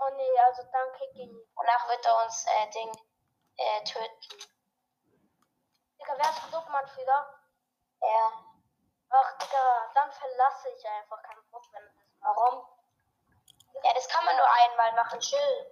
Oh 0.00 0.10
nee, 0.16 0.38
also 0.40 0.62
kick 0.96 1.14
ihn. 1.16 1.38
Danach 1.54 1.88
wird 1.88 2.06
er 2.06 2.24
uns 2.24 2.46
äh, 2.46 2.70
Ding 2.70 2.90
äh, 3.58 3.84
töten. 3.84 4.38
Digga, 6.00 6.14
wer 6.16 6.30
ist 6.30 6.48
Clubmann 6.48 6.96
wieder? 6.96 7.38
Er. 8.00 8.32
Ach, 9.10 9.38
Digga, 9.38 9.92
dann 9.94 10.10
verlasse 10.10 10.70
ich 10.70 10.88
einfach 10.88 11.22
keinen 11.22 11.48
Bock, 11.50 11.64
wenn 11.72 11.84
das. 11.84 11.94
Warum? 12.20 12.66
Ja, 13.84 13.92
das 13.94 14.08
kann 14.08 14.24
man 14.24 14.36
nur 14.36 14.46
einmal 14.50 14.92
machen, 14.94 15.20
chill. 15.20 15.66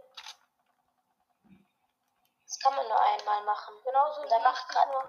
Das 2.45 2.59
kann 2.61 2.75
man 2.75 2.87
nur 2.89 3.01
einmal 3.01 3.43
machen. 3.45 3.75
Genauso 3.85 4.23
der 4.27 4.41
macht 4.41 4.69
ich 4.69 4.75
grad- 4.75 4.91
nur. 4.91 5.09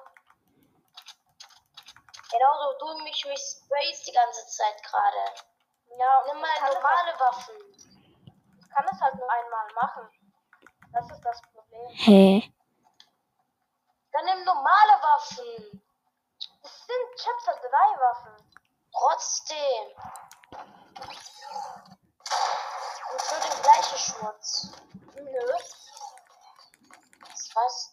Genauso 2.31 2.77
du 2.79 3.03
mich 3.03 3.25
mich 3.25 3.41
sprayst 3.41 4.07
die 4.07 4.11
ganze 4.13 4.45
Zeit 4.47 4.81
gerade. 4.83 5.33
Ja, 5.97 6.23
Nimm 6.27 6.39
mal 6.39 6.49
es 6.55 6.73
normale 6.75 7.19
Waffen. 7.19 7.55
halt- 7.55 8.61
Ich 8.61 8.69
kann 8.75 8.85
es 8.89 9.01
halt 9.01 9.15
nur 9.15 9.29
einmal 9.29 9.67
machen. 9.73 10.09
Das 10.93 11.09
ist 11.09 11.21
das 11.25 11.41
Problem. 11.53 11.89
hä? 11.89 12.53
Dann 14.11 14.25
nimm 14.25 14.43
normale 14.45 15.01
Waffen. 15.01 15.81
Das 16.61 16.85
sind 16.85 17.15
Chapter 17.17 17.59
3 17.59 17.99
Waffen. 17.99 18.35
Trotzdem. 18.93 19.95
Und 23.11 23.21
für 23.21 23.39
den 23.41 23.61
gleichen 23.61 23.97
Schmutz. 23.97 24.71
Nö. 25.15 25.53
Was? 27.53 27.91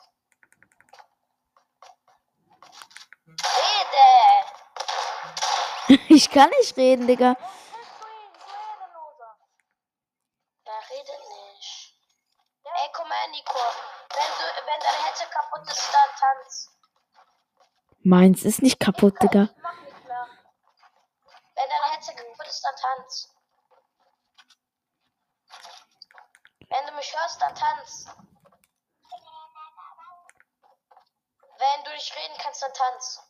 Rede! 3.27 4.09
Ich 6.09 6.31
kann 6.31 6.51
nicht 6.51 6.77
reden, 6.77 7.07
Digga. 7.07 7.35
Er 10.65 10.81
redet 10.91 11.23
nicht. 11.55 11.95
Ey, 12.65 12.91
komm 12.93 13.11
her, 13.11 13.29
Nico. 13.31 13.59
Wenn, 14.11 14.33
du, 14.39 14.45
wenn 14.67 14.81
deine 14.81 15.03
Hette 15.07 15.25
kaputt 15.31 15.67
ist, 15.67 15.89
dann 15.93 16.11
tanz. 16.21 16.69
Meins 18.03 18.45
ist 18.45 18.63
nicht 18.63 18.79
kaputt, 18.79 19.15
Digga. 19.23 19.49
Mich 27.09 27.21
hörst, 27.21 27.41
dann 27.41 27.55
tanz. 27.55 28.07
Wenn 31.59 31.85
du 31.85 31.91
nicht 31.93 32.15
reden 32.17 32.35
kannst, 32.39 32.63
dann 32.63 32.73
tanz. 32.73 33.21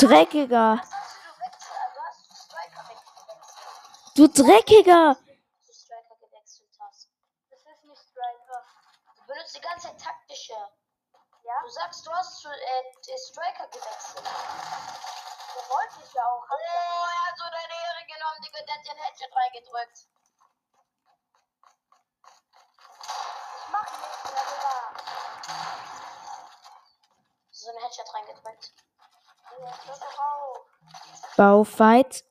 Dreckiger. 0.00 0.80
Du 4.16 4.28
Dreckiger. 4.28 5.16
fights 31.78 32.22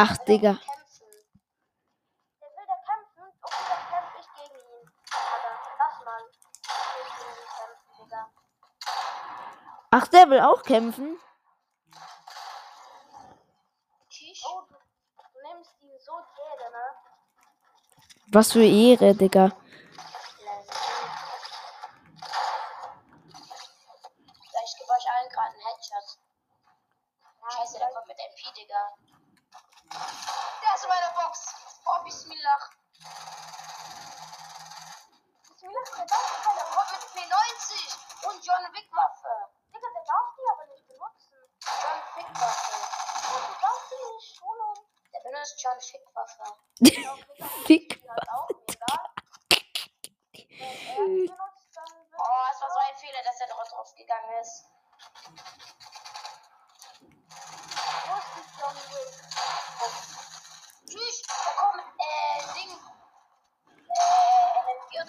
kämpfen, 0.00 0.18
Digga. 0.24 0.58
Ach, 9.92 10.06
der 10.08 10.30
will 10.30 10.40
auch 10.40 10.62
kämpfen. 10.62 11.20
Tisch. 14.08 14.42
Oh, 14.46 14.62
du, 14.68 14.76
nimmst 15.48 15.82
ihn 15.82 15.98
so 15.98 16.12
Ehre, 16.12 16.70
ne? 16.70 16.86
Was 18.32 18.52
für 18.52 18.64
Ehre, 18.64 19.14
Digga. 19.14 19.50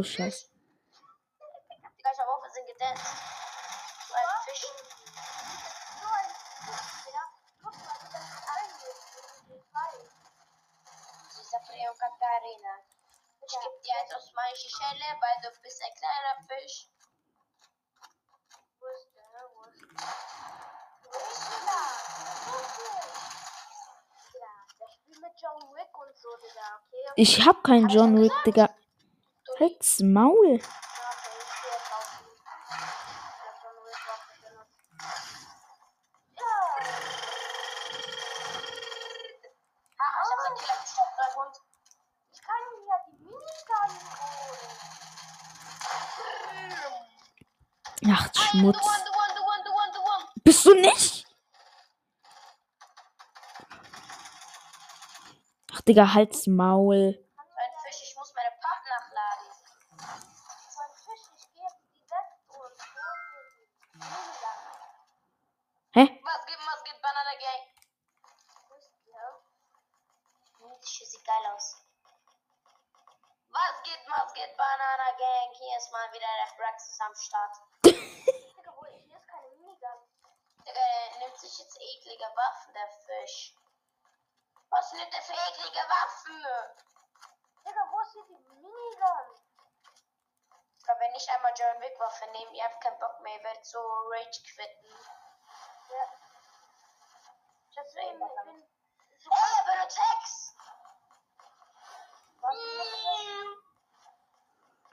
frei. 9.71 10.01
Süßer 11.29 11.61
Freo 11.67 11.93
Katharina. 11.93 12.75
Ich 13.45 13.53
geb 13.53 13.83
dir 13.83 13.97
jetzt 14.01 14.15
aus 14.17 14.33
meiner 14.33 14.57
Schelle, 14.57 15.09
weil 15.21 15.37
du 15.43 15.51
bist 15.61 15.83
ein 15.85 15.93
kleiner 15.93 16.37
Fisch. 16.49 16.89
Wo 18.81 18.87
ist 18.87 19.13
der? 19.15 19.29
Wo 19.53 19.61
ist 19.65 19.77
der? 19.77 20.09
Wo 21.03 21.19
ist? 21.19 21.45
Wo 22.47 22.57
ist 24.17 24.33
der? 24.33 24.57
Mit 25.21 25.35
John 25.43 25.61
Wick 25.75 25.93
und 25.99 26.17
so, 26.17 26.31
Digga? 26.39 26.69
Ich 27.17 27.47
hab 27.47 27.63
keinen 27.63 27.89
John 27.89 28.23
Wick, 28.23 28.33
Digga. 28.47 28.75
Halt's 29.67 30.01
Maul. 30.01 30.61
Schmutz. 48.57 48.87
Bist 50.45 50.65
du 50.65 50.75
nicht? 50.75 51.27
Ach, 55.73 55.81
Digga, 55.83 56.15
halt's 56.15 56.47
Maul. 56.47 57.13
So 57.13 57.61
ein 57.61 57.73
Fisch, 57.83 58.03
ich 58.09 58.17
muss 58.17 58.33
meine 58.35 58.51
Pump 58.63 58.83
nachladen. 58.89 59.47
So 60.71 60.81
ein 60.81 60.95
Fisch, 61.05 61.27
ich 61.37 61.47
geh 61.53 61.63
jetzt 61.63 61.83
die 61.93 62.05
West 62.09 62.39
und 62.49 62.79
hol 62.95 63.17
mir 63.33 63.45
die 63.53 63.67
Minigun. 63.99 64.59
Hä? 65.93 66.05
Was 66.25 66.47
geht, 66.47 66.61
was 66.65 66.85
geht, 66.85 67.03
Banana 67.03 67.35
Gang? 67.45 67.65
Wo 68.69 68.75
ist 68.77 68.91
der? 69.07 69.29
Hm, 70.59 70.81
sieht 70.83 71.16
geil 71.27 71.47
aus. 71.53 71.83
Was 73.51 73.83
geht, 73.83 74.01
was 74.09 74.33
geht, 74.33 74.57
Banana 74.57 75.11
Gang? 75.19 75.53
Hier 75.59 75.77
ist 75.77 75.91
mal 75.91 76.13
wieder 76.13 76.27
der 76.27 76.57
Braxis 76.57 77.01
am 77.01 77.15
Start. 77.15 77.57
Digga, 77.85 78.73
wo 78.77 78.85
ist 78.85 79.05
hier 79.05 79.19
ist 79.19 79.27
keine 79.27 79.49
Minigun. 79.57 79.99
Digga, 80.65 80.73
der 80.73 81.19
nimmt 81.19 81.39
sich 81.39 81.59
jetzt 81.59 81.79
eklige 81.81 82.31
Waffen, 82.37 82.75
der 82.75 82.89
Fisch. 82.89 83.55
Was 84.71 84.93
nimmt 84.93 85.13
der 85.13 85.23
für 85.23 85.33
eklige 85.33 85.83
Waffen? 85.89 86.45
Digga, 87.65 87.89
wo 87.91 88.01
ist 88.01 88.13
hier 88.13 88.27
die 88.27 88.39
Minigun? 88.63 89.27
Aber 90.89 91.01
wenn 91.01 91.15
ich 91.17 91.29
einmal 91.31 91.53
John 91.57 91.81
Wick 91.81 91.99
Waffe 91.99 92.27
nehme, 92.27 92.57
ihr 92.57 92.65
habt 92.65 92.81
keinen 92.81 93.01
Bock 93.01 93.21
mehr, 93.21 93.37
ihr 93.37 93.43
werdet 93.43 93.67
so 93.67 93.79
Rage 93.81 94.43
quitten. 94.55 94.95
Ja. 95.91 96.07
Deswegen, 97.75 98.23
ich 98.23 98.45
bin 98.45 98.77
Ey, 99.29 99.59
er 99.59 99.75
benutzt 99.75 99.99
Hex! 99.99 100.46
Was 102.47 102.57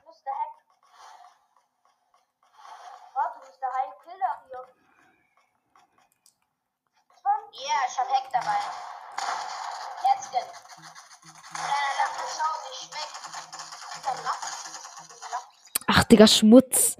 Wo 0.04 0.10
ist 0.10 0.24
der 0.24 0.34
Hack? 0.34 0.54
Warte, 3.14 3.40
wo 3.40 3.50
ist 3.50 3.60
der 3.60 3.72
Heilkiller 3.72 4.42
hier? 4.46 4.62
Schon? 7.22 7.40
Ja, 7.52 7.78
ich 7.88 7.98
hab 7.98 8.08
Heck 8.08 8.26
dabei. 8.32 8.58
Jetzt 10.02 10.32
denn. 10.32 10.48
Kleiner 11.54 11.92
Lappen, 12.00 12.26
schau 12.36 12.54
dich 12.68 12.82
weg. 12.92 13.10
Ach, 15.86 16.04
Digga, 16.04 16.26
Schmutz. 16.26 16.96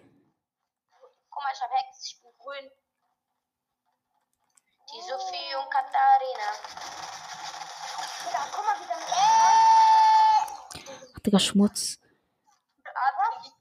Digga, 11.24 11.38
Schmutz. 11.38 11.98
Adri. 12.84 13.52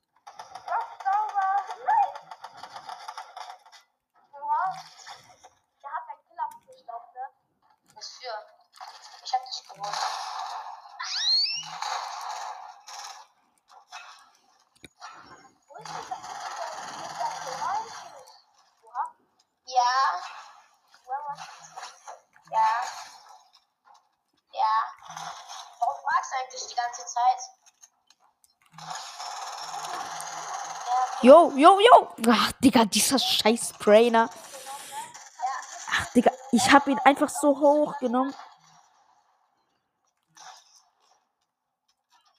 Was 0.70 0.88
sauber? 1.03 1.49
Nein! 1.88 2.11
Oha. 4.32 4.61
Der 5.82 5.91
hat 5.95 6.03
seinen 6.07 6.24
Killer 6.28 6.43
abgestaubt, 6.43 7.14
ne? 7.16 7.26
Was 7.95 8.07
für? 8.09 8.36
Ich 9.24 9.34
hab 9.34 9.45
dich 9.45 9.64
gewonnen. 9.70 9.97
Wo 15.68 15.76
ist 15.78 15.88
dieser, 15.88 16.16
dieser, 16.16 16.99
dieser 16.99 17.30
Piranha? 17.43 17.80
Oha. 18.84 19.03
Ja, 19.66 19.93
Well, 21.05 21.24
was? 21.28 21.39
ja. 22.51 22.70
Ja. 24.53 24.76
Warum 25.80 25.97
fragst 26.03 26.32
du 26.32 26.36
eigentlich 26.38 26.68
die 26.68 26.76
ganze 26.76 27.05
Zeit? 27.05 27.39
Ja, 31.22 31.43
Yo, 31.56 31.80
yo. 31.80 32.16
Ach, 32.30 32.51
Digga, 32.54 32.86
dieser 32.86 33.20
scheiß 33.20 33.74
Trainer. 33.74 34.30
Ach, 35.91 36.12
Digga, 36.14 36.32
ich 36.51 36.72
hab 36.72 36.88
ihn 36.88 36.99
einfach 37.06 37.30
so 37.30 37.60
hoch 37.60 37.99
genommen. 37.99 38.34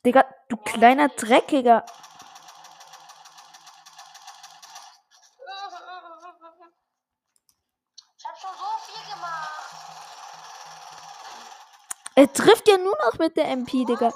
Digga, 0.04 0.24
du 0.48 0.56
kleiner 0.56 1.08
Dreckiger. 1.08 1.84
Ich 8.18 8.26
hab 8.26 8.38
schon 8.38 8.50
so 8.50 8.92
viel 8.92 9.14
gemacht. 9.14 9.50
Er 12.16 12.32
trifft 12.32 12.68
ja 12.68 12.78
nur 12.78 12.96
noch 13.06 13.18
mit 13.18 13.36
der 13.36 13.48
MP, 13.48 13.84
Digga. 13.84 14.12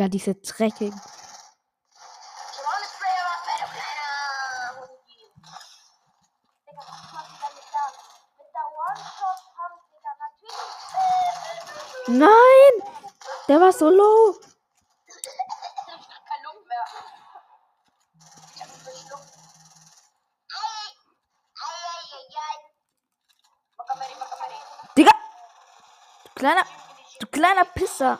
Digga, 0.00 0.08
diese 0.08 0.34
dreckigen. 0.34 0.98
Nein! 12.06 12.28
Der 13.46 13.60
war 13.60 13.72
so 13.72 13.90
low! 13.90 14.40
Digga! 24.96 25.10
Du 26.24 26.30
kleiner, 26.36 26.64
du 27.20 27.26
kleiner 27.26 27.64
Pisser! 27.66 28.18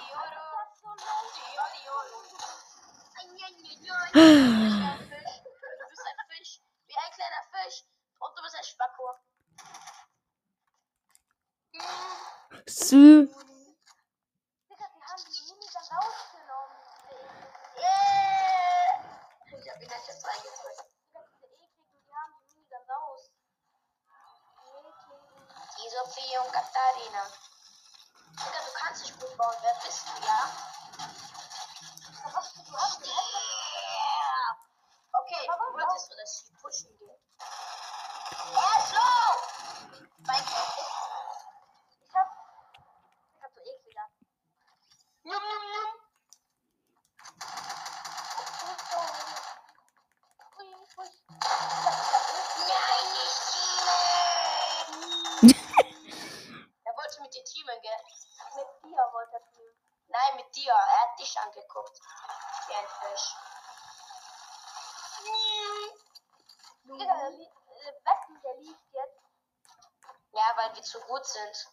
sind. 71.32 71.66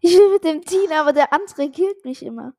ich 0.00 0.16
will 0.16 0.30
mit 0.30 0.44
dem 0.44 0.64
Tina, 0.64 1.00
aber 1.00 1.12
der 1.12 1.32
andere 1.32 1.70
killt 1.70 2.04
mich 2.04 2.22
immer. 2.22 2.54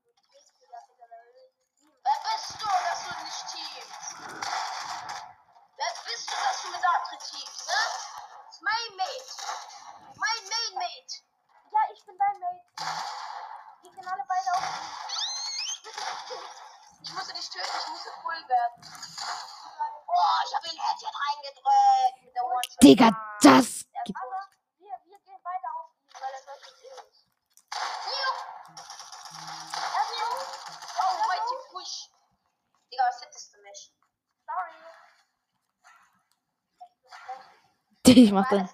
ich 38.24 38.32
mach 38.32 38.50
dann. 38.50 38.70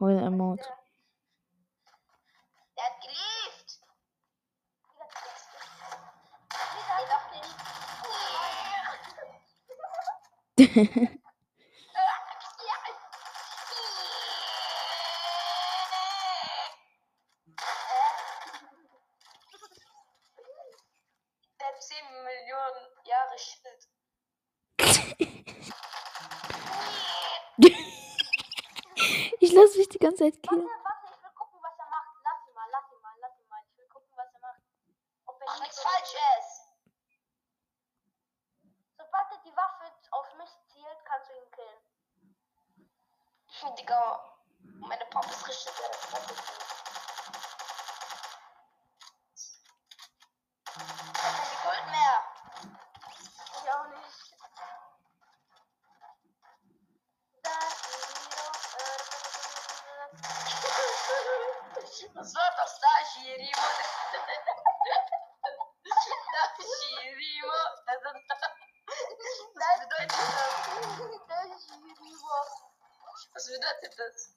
Hol 0.00 0.18
Emote. 0.18 0.64
Der 2.76 2.84
hat 2.84 3.00
gelieft. 3.00 3.80
Der 6.56 6.98
doch 7.10 7.24
gelieft. 10.56 11.20
Warte, 30.26 30.42
warte, 30.42 31.06
ich 31.06 31.22
will 31.22 31.30
gucken, 31.34 31.60
was 31.62 31.78
er 31.78 31.86
macht. 31.86 32.18
Lass 32.24 32.48
ihn 32.48 32.54
mal, 32.54 32.68
lass 32.72 32.90
ihn 32.90 33.00
mal, 33.00 33.14
lass 33.20 33.38
ihn 33.38 33.48
mal. 33.48 33.62
Ich 33.70 33.78
will 33.78 33.86
gucken, 33.86 34.16
was 34.16 34.34
er 34.34 34.40
macht. 34.40 34.60
Ob 35.26 35.40
er 35.40 35.46
Mach 35.46 35.60
nichts 35.60 35.78
ist. 35.78 36.62
Sobald 38.98 39.30
er 39.30 39.38
die 39.44 39.56
Waffe 39.56 39.92
auf 40.10 40.34
mich 40.34 40.50
zielt, 40.72 41.04
kannst 41.04 41.30
du 41.30 41.34
ihn 41.34 41.50
killen. 41.52 41.80
Ich 43.46 43.74
Digga, 43.76 44.38
meine 44.80 45.06
Pop 45.06 45.26
ist 45.26 45.46
richtig, 45.46 45.72
der 45.76 45.88
Pop 46.10 46.30
ist 46.30 46.40
richtig. 46.40 46.75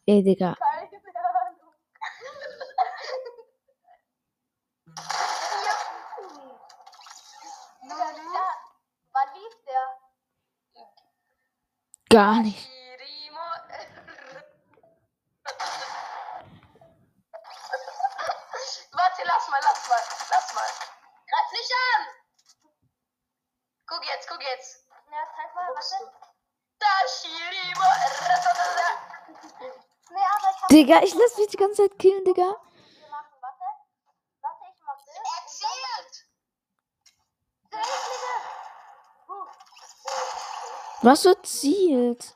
Ey, 0.10 0.24
Digga. 0.24 0.56
Gar 12.10 12.42
nicht. 12.42 12.69
Digga, 30.80 31.04
ich 31.04 31.14
lass 31.14 31.38
mich 31.38 31.48
die 31.48 31.58
ganze 31.58 31.82
Zeit 31.82 32.00
killen, 32.00 32.24
Digga. 32.24 32.56
Was 41.02 41.24
so 41.24 41.34
zielt? 41.44 42.34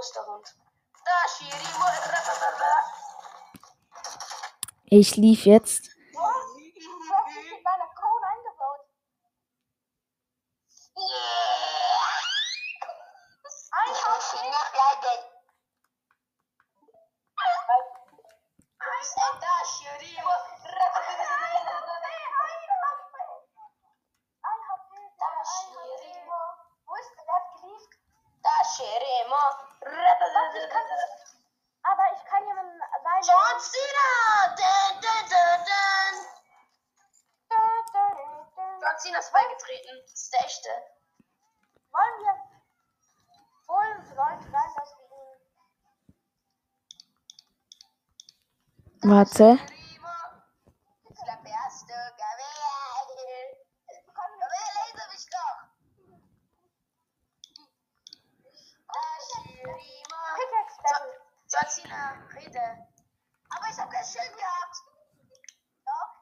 Osterhund. 0.00 0.46
Ich 4.86 5.16
lief 5.16 5.44
jetzt 5.44 5.90
Warte. 49.20 49.48
Ich 49.52 49.98
glaub, 49.98 51.44
erste 51.44 51.92
Gabriel. 52.16 53.48
Gabriel, 54.16 54.72
lese 54.86 55.04
mich 55.12 55.26
doch. 55.28 55.58
Dashirima. 58.88 60.20
Pickaxe 60.38 60.78
Battle. 60.82 61.16
John 61.50 61.68
Cena, 61.68 62.02
rede. 62.34 62.66
Aber 63.50 63.66
ich 63.70 63.78
hab 63.78 63.90
kein 63.90 64.06
Schild 64.06 64.34
gehabt. 64.38 64.76
Doch. 65.84 66.12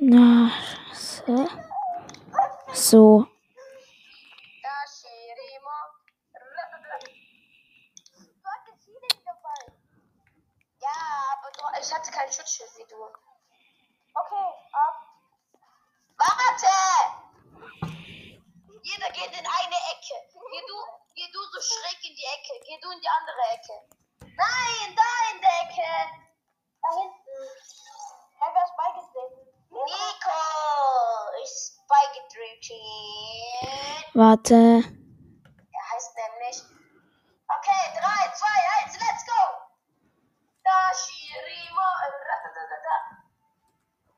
Na, 0.00 0.30
scheiße. 0.94 1.36
So. 2.72 3.26
Dashirima. 4.62 5.78
Du 8.14 8.44
hattest 8.44 8.86
Healing 8.86 9.18
dabei. 9.24 9.60
Ja, 10.80 10.94
aber 11.34 11.50
du, 11.50 11.62
ich 11.80 11.92
hatte 11.92 12.10
kein 12.12 12.30
Schutzschild 12.32 12.70
wie 12.76 12.86
du. 12.88 12.96
Okay, 14.14 14.48
ab. 14.72 14.96
Warte! 16.16 16.76
Jeder 18.82 19.10
geht 19.10 19.32
in 19.32 19.46
eine 19.46 19.78
Ecke. 19.92 20.16
Geh 20.32 20.62
du, 20.68 20.76
geh 21.14 21.28
du 21.32 21.40
so 21.42 21.60
schräg 21.60 21.98
in 22.04 22.14
die 22.14 22.24
Ecke. 22.24 22.54
Geh 22.64 22.78
du 22.80 22.90
in 22.90 23.00
die 23.00 23.08
andere 23.08 23.42
Ecke. 23.52 23.76
Nein, 24.20 24.94
da 24.96 25.08
in 25.34 25.40
der 25.40 25.56
Ecke. 25.62 25.92
Da 26.80 26.88
hinten. 26.94 27.38
Ja, 28.40 28.46
wer 28.54 28.64
ist 28.64 28.76
beigetreten? 28.78 29.42
Nico 29.70 30.40
ist 31.42 31.82
beigetreten. 31.88 32.82
Warte. 34.14 34.54
Er 35.74 35.84
heißt 35.90 36.12
nämlich. 36.16 36.56
Okay, 37.50 37.82
3, 37.98 38.30
2, 38.30 38.46
1, 38.84 38.94
let's 38.94 39.24
go! 39.26 39.68
Dashirima. 40.64 41.88
Ratatatata. 42.28 42.96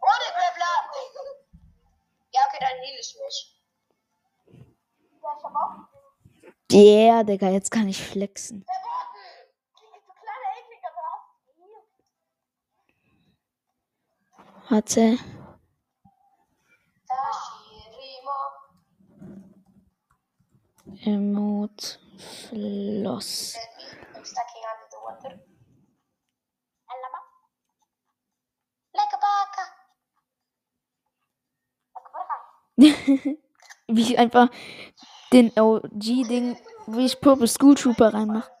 Ohne 0.00 0.28
Grappler. 0.36 0.76
Ja, 2.30 2.40
okay, 2.46 2.58
dann 2.60 2.78
heal 2.80 2.98
ich 3.00 3.16
mich. 3.24 3.38
Ja. 6.70 6.78
Yeah, 6.78 7.24
Digga, 7.24 7.48
jetzt 7.48 7.70
kann 7.72 7.88
ich 7.88 8.00
flexen. 8.00 8.64
Warte. 14.68 15.18
Dashirima. 17.08 18.38
Akbara. 31.94 32.36
Wie 33.88 34.02
ich 34.02 34.18
einfach 34.18 34.48
den 35.32 35.50
OG-Ding, 35.58 36.56
wie 36.86 37.06
ich 37.06 37.20
Purple 37.20 37.48
School 37.48 37.74
Trooper 37.74 38.14
reinmache. 38.14 38.53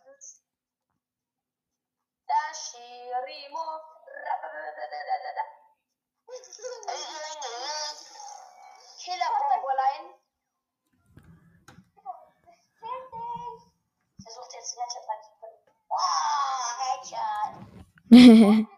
Bist 18.24 18.68
du? 18.68 18.74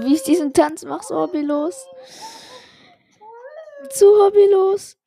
wie 0.00 0.14
ich 0.14 0.22
diesen 0.22 0.52
Tanz 0.52 0.84
mache, 0.84 1.04
so 1.04 1.16
hobbylos. 1.16 1.86
Zu 3.90 4.06
hobbylos. 4.22 4.98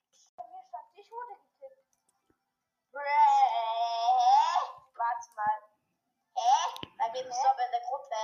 Bei 7.01 7.09
mir 7.13 7.23
du 7.23 7.29
aber 7.49 7.65
in 7.65 7.71
der 7.71 7.82
Gruppe. 7.82 8.21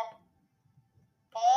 Hä? 1.33 1.53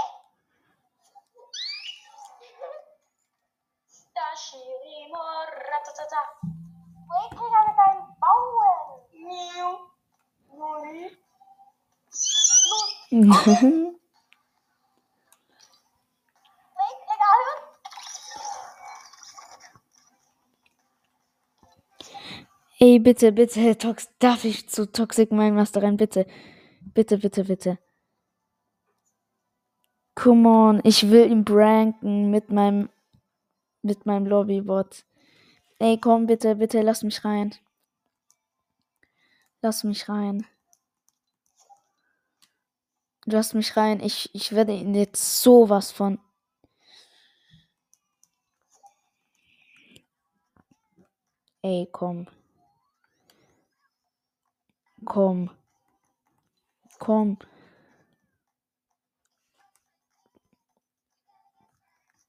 Dashirimo. 4.14 5.22
Ratatata. 5.70 6.22
Du 6.42 7.14
Ekliger 7.26 7.62
mit 7.68 7.76
deinen 7.76 8.04
Bauen. 8.20 8.88
Miau. 9.12 9.72
Nui. 10.48 11.00
Du 13.10 13.90
Ey, 22.82 22.98
bitte, 22.98 23.30
bitte, 23.32 23.76
Tox 23.76 24.08
darf 24.20 24.44
ich 24.44 24.66
zu 24.68 24.90
Toxic 24.90 25.32
Mind 25.32 25.54
Master 25.54 25.82
rein? 25.82 25.98
Bitte. 25.98 26.26
Bitte, 26.80 27.18
bitte, 27.18 27.44
bitte. 27.44 27.78
Come 30.14 30.48
on, 30.48 30.80
ich 30.84 31.10
will 31.10 31.30
ihn 31.30 31.44
pranken 31.44 32.30
mit 32.30 32.50
meinem 32.50 32.88
mit 33.82 34.06
meinem 34.06 34.26
Lobbybot. 34.26 35.04
Ey, 35.78 35.98
komm 36.00 36.26
bitte, 36.26 36.56
bitte, 36.56 36.82
lass 36.82 37.02
mich 37.02 37.24
rein. 37.24 37.54
Lass 39.62 39.84
mich 39.84 40.08
rein. 40.08 40.46
Lass 43.26 43.54
mich 43.54 43.76
rein. 43.76 44.00
Ich, 44.00 44.30
ich 44.34 44.52
werde 44.52 44.72
ihn 44.74 44.94
jetzt 44.94 45.42
sowas 45.42 45.90
von. 45.92 46.18
Ey, 51.62 51.88
komm. 51.92 52.26
Komm. 55.04 55.50
Komm. 56.98 57.38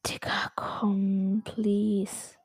Digga, 0.05 0.51
komm, 0.55 1.41
please. 1.45 2.37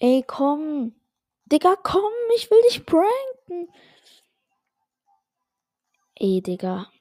Ey, 0.00 0.22
komm. 0.26 0.92
Digga, 1.50 1.76
komm, 1.82 2.12
ich 2.36 2.50
will 2.50 2.62
dich 2.68 2.84
pranken. 2.86 3.68
Ey, 6.16 6.40
Digga. 6.42 6.91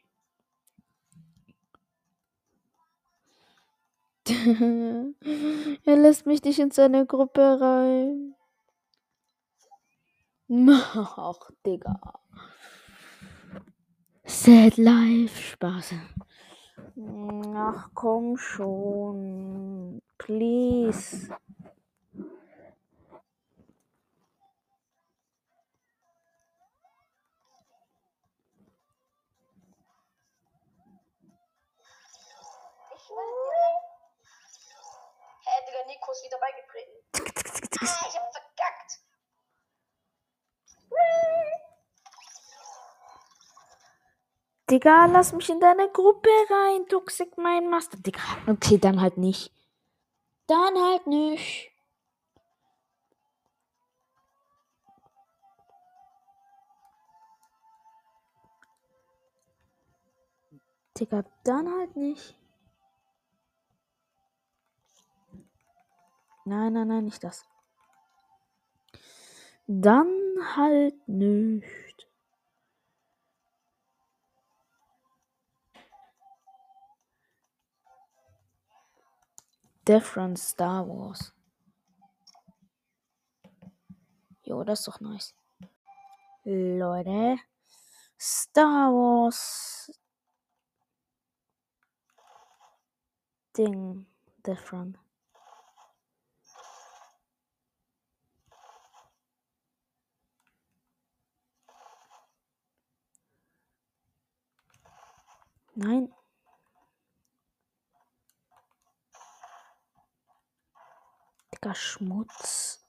er 5.85 5.95
lässt 5.97 6.25
mich 6.25 6.43
nicht 6.43 6.59
in 6.59 6.71
seine 6.71 7.05
Gruppe 7.05 7.59
rein. 7.59 8.35
Ach, 10.69 11.49
Digga. 11.65 11.99
Sad 14.25 14.77
Life, 14.77 15.41
Spaß. 15.41 15.93
Ach, 17.55 17.89
komm 17.93 18.37
schon. 18.37 20.01
Please. 20.17 21.29
Nico 35.91 36.11
ist 36.11 36.23
wieder 36.23 36.39
beigetreten. 36.39 36.91
Ah, 37.83 38.05
ich 38.07 38.15
hab 38.15 38.31
verkackt. 38.31 38.99
Digga, 44.69 45.05
lass 45.07 45.33
mich 45.33 45.49
in 45.49 45.59
deine 45.59 45.89
Gruppe 45.89 46.29
rein. 46.49 46.87
Toxic 46.87 47.37
mein 47.37 47.69
Master. 47.69 47.97
Digga, 47.97 48.21
okay, 48.47 48.77
dann 48.77 49.01
halt 49.01 49.17
nicht. 49.17 49.51
Dann 50.45 50.79
halt 50.79 51.07
nicht. 51.07 51.71
Digga, 60.99 61.23
dann 61.43 61.67
halt 61.79 61.95
nicht. 61.95 62.35
Nein, 66.43 66.73
nein, 66.73 66.87
nein, 66.87 67.05
nicht 67.05 67.23
das. 67.23 67.45
Dann 69.67 70.09
halt 70.55 71.07
nicht. 71.07 72.07
Different 79.87 80.37
Star 80.39 80.87
Wars. 80.87 81.33
Jo, 84.43 84.63
das 84.63 84.79
ist 84.79 84.87
doch 84.87 84.99
nice. 84.99 85.35
Leute. 86.43 87.37
Star 88.19 88.91
Wars. 88.91 89.91
Ding. 93.57 94.05
Different. 94.45 94.97
Nein. 105.75 106.13
Digga, 111.53 111.73
Schmutz. 111.75 112.85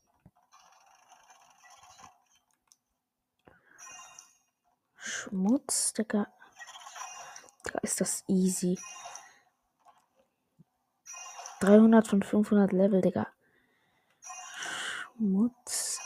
Schmutz, 4.96 5.92
Digga. 5.92 6.26
Digga, 7.66 7.78
ist 7.82 8.00
das 8.00 8.24
easy. 8.28 8.78
300 11.60 12.08
von 12.08 12.22
500 12.22 12.72
Level, 12.72 13.00
Digga. 13.00 13.28
Schmutz. 15.16 16.01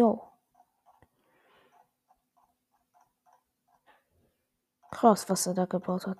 Jo. 0.00 0.10
Krass, 4.90 5.28
was 5.28 5.46
er 5.46 5.54
da 5.54 5.64
gebaut 5.66 6.04
hat. 6.04 6.18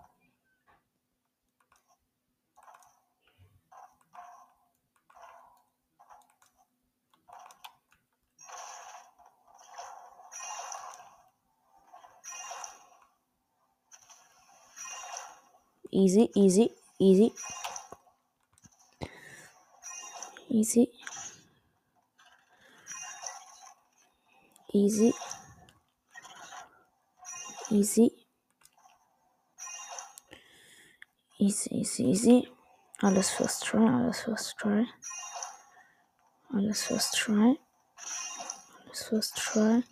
Easy, 15.92 16.30
easy, 16.34 16.70
easy. 16.98 17.32
Easy. 20.48 21.09
Easy. 24.72 25.12
Easy. 27.70 28.10
Easy, 31.40 31.74
easy, 31.74 32.04
easy. 32.04 32.48
Alles 33.02 33.30
first 33.30 33.64
try, 33.64 33.86
alles 33.88 34.20
first 34.20 34.58
try. 34.58 34.86
Alles 36.54 36.82
first 36.82 37.16
try. 37.16 37.56
Alles 38.86 39.08
first 39.08 39.36
try. 39.36 39.82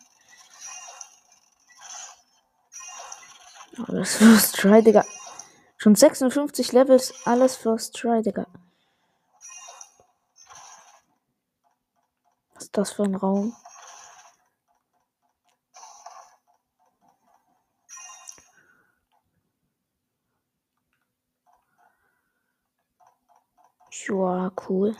Alles 3.88 4.16
first 4.16 4.56
try, 4.56 4.82
Digga. 4.82 5.04
Schon 5.78 5.94
56 5.94 6.72
Levels, 6.72 7.14
alles 7.24 7.56
first 7.56 7.96
try, 7.96 8.22
Digga. 8.22 8.46
Was 12.54 12.64
ist 12.64 12.76
das 12.76 12.92
für 12.92 13.04
ein 13.04 13.14
Raum? 13.14 13.56
Joa, 24.48 24.52
cool. 24.68 24.96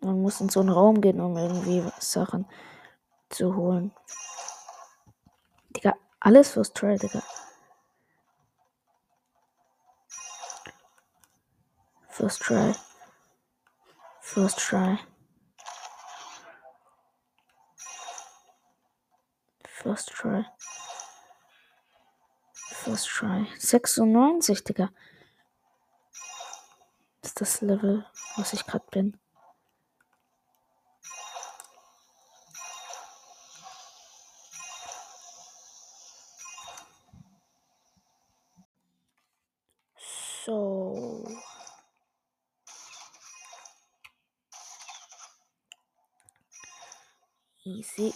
Man 0.00 0.20
muss 0.22 0.40
in 0.40 0.48
so 0.48 0.60
einen 0.60 0.70
Raum 0.70 1.00
gehen, 1.00 1.20
um 1.20 1.36
irgendwie 1.36 1.84
Sachen 1.98 2.46
zu 3.30 3.54
holen. 3.54 3.92
Digga, 5.70 5.94
alles 6.20 6.50
first 6.50 6.74
try, 6.74 6.96
Digga. 6.96 7.22
First 12.08 12.42
try. 12.42 12.74
First 14.20 14.58
try. 14.58 14.98
First 19.66 20.10
try. 20.10 20.44
First 22.54 23.08
try. 23.08 23.46
96, 23.58 24.64
Digga. 24.64 24.90
Ist 27.32 27.40
das 27.40 27.62
Level, 27.62 28.04
was 28.36 28.52
ich 28.52 28.66
gerade 28.66 28.84
bin. 28.90 29.18
So. 40.44 41.24
Easy. 47.64 48.12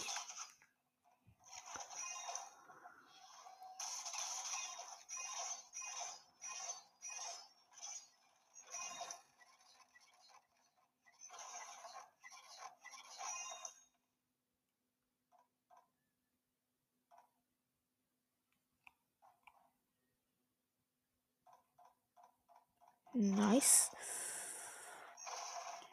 Nice. 23.19 23.91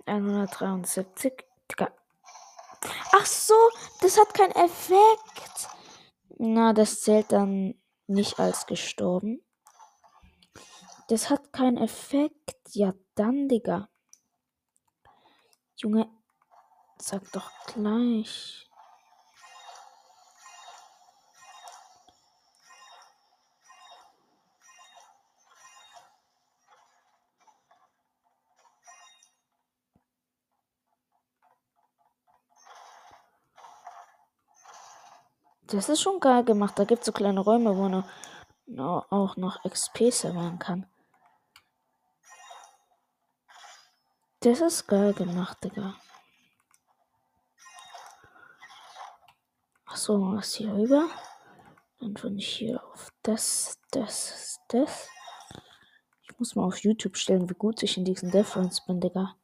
173. 0.07 1.33
Digga. 1.71 1.91
Ach 3.13 3.27
so, 3.27 3.55
das 4.01 4.19
hat 4.19 4.35
keinen 4.35 4.53
Effekt. 4.53 5.69
Na, 6.39 6.73
das 6.73 7.01
zählt 7.01 7.33
dann 7.33 7.75
nicht 8.07 8.39
als 8.39 8.67
gestorben. 8.67 9.43
Das 11.09 11.31
hat 11.31 11.53
keinen 11.53 11.79
Effekt. 11.79 12.75
Ja, 12.75 12.93
dann, 13.15 13.49
Digga. 13.49 13.89
Junge, 15.77 16.11
Sag 17.07 17.31
doch 17.33 17.51
gleich. 17.67 18.64
Das 35.67 35.89
ist 35.89 36.03
schon 36.03 36.21
geil 36.21 36.45
gemacht. 36.45 36.79
Da 36.79 36.85
gibt 36.85 37.01
es 37.01 37.07
so 37.07 37.13
kleine 37.13 37.41
Räume, 37.41 37.77
wo 37.77 37.89
man 37.89 38.05
auch 39.11 39.37
noch 39.37 39.63
XP 39.63 40.11
sammeln 40.11 40.59
kann. 40.59 40.87
Das 44.41 44.61
ist 44.61 44.87
geil 44.87 45.15
gemacht, 45.15 45.57
Digga. 45.65 45.97
Achso, 49.87 50.35
was 50.35 50.55
hier 50.55 50.71
rüber? 50.75 51.09
Dann 51.99 52.17
von 52.17 52.37
hier 52.37 52.85
auf 52.93 53.11
das, 53.23 53.81
das, 53.91 54.61
das. 54.69 55.09
Ich 56.25 56.39
muss 56.39 56.55
mal 56.57 56.65
auf 56.65 56.79
YouTube 56.79 57.17
stellen, 57.17 57.49
wie 57.49 57.55
gut 57.55 57.83
ich 57.83 57.97
in 57.97 58.05
diesen 58.05 58.31
Difference 58.31 58.85
bin, 58.85 59.01
Digga. 59.01 59.37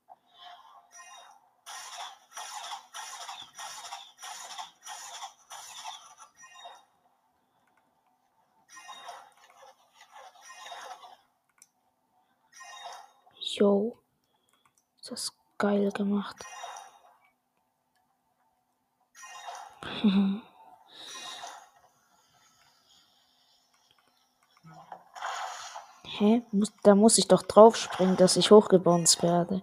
Geil 15.61 15.93
gemacht. 15.93 16.45
Hä? 26.19 26.43
Da 26.83 26.95
muss 26.95 27.19
ich 27.19 27.29
doch 27.29 27.43
drauf 27.43 27.77
springen, 27.77 28.17
dass 28.17 28.37
ich 28.37 28.51
hochgebounced 28.51 29.23
werde. 29.23 29.63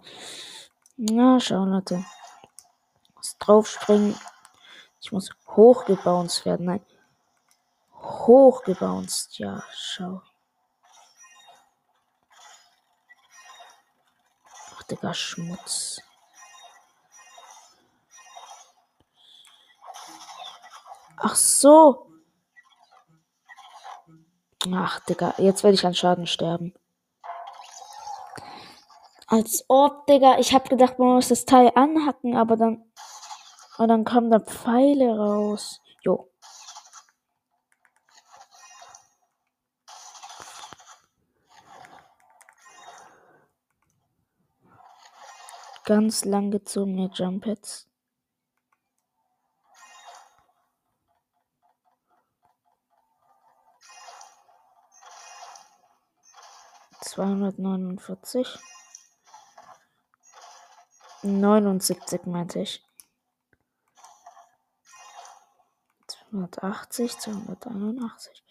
Na, 0.95 1.39
schau, 1.39 1.65
Leute. 1.65 2.05
Ich 3.03 3.15
muss 3.15 3.37
draufspringen. 3.37 4.15
Ich 5.01 5.11
muss 5.11 5.29
hochgebounced 5.55 6.45
werden. 6.45 6.65
Nein. 6.67 6.85
Hochgebounced. 7.93 9.37
Ja, 9.37 9.63
schau. 9.73 10.21
Digga, 14.89 15.13
Schmutz. 15.13 16.01
Ach 21.17 21.35
so. 21.35 22.07
Ach, 24.73 24.99
Digga, 25.01 25.33
jetzt 25.37 25.63
werde 25.63 25.75
ich 25.75 25.85
an 25.85 25.93
Schaden 25.93 26.27
sterben. 26.27 26.73
Als 29.27 29.65
ob, 29.67 30.07
Digga. 30.07 30.39
Ich 30.39 30.53
hab 30.53 30.69
gedacht, 30.69 30.99
man 30.99 31.15
muss 31.15 31.27
das 31.27 31.45
Teil 31.45 31.71
anhacken, 31.75 32.37
aber 32.37 32.55
dann. 32.55 32.83
Aber 33.75 33.87
dann 33.87 34.05
kommen 34.05 34.31
da 34.31 34.39
Pfeile 34.39 35.17
raus. 35.17 35.81
Jo. 36.01 36.31
Ganz 45.87 46.25
lang 46.25 46.51
gezogene 46.51 47.09
Jump 47.13 47.45
Hits. 47.45 47.87
Zweihundertneunundvierzig. 56.99 58.59
Neunundsiebzig 61.21 62.25
meinte 62.25 62.59
ich. 62.59 62.85
280, 66.05 67.17
281. 67.17 68.43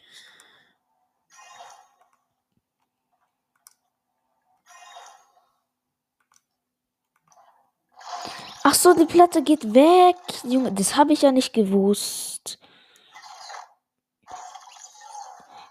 Ach 8.69 8.75
so, 8.75 8.95
die 8.95 9.07
Platte 9.07 9.45
geht 9.45 9.75
weg. 9.75 10.17
Junge, 10.43 10.73
das 10.73 10.97
habe 10.97 11.13
ich 11.13 11.23
ja 11.23 11.31
nicht 11.31 11.53
gewusst. 11.53 12.59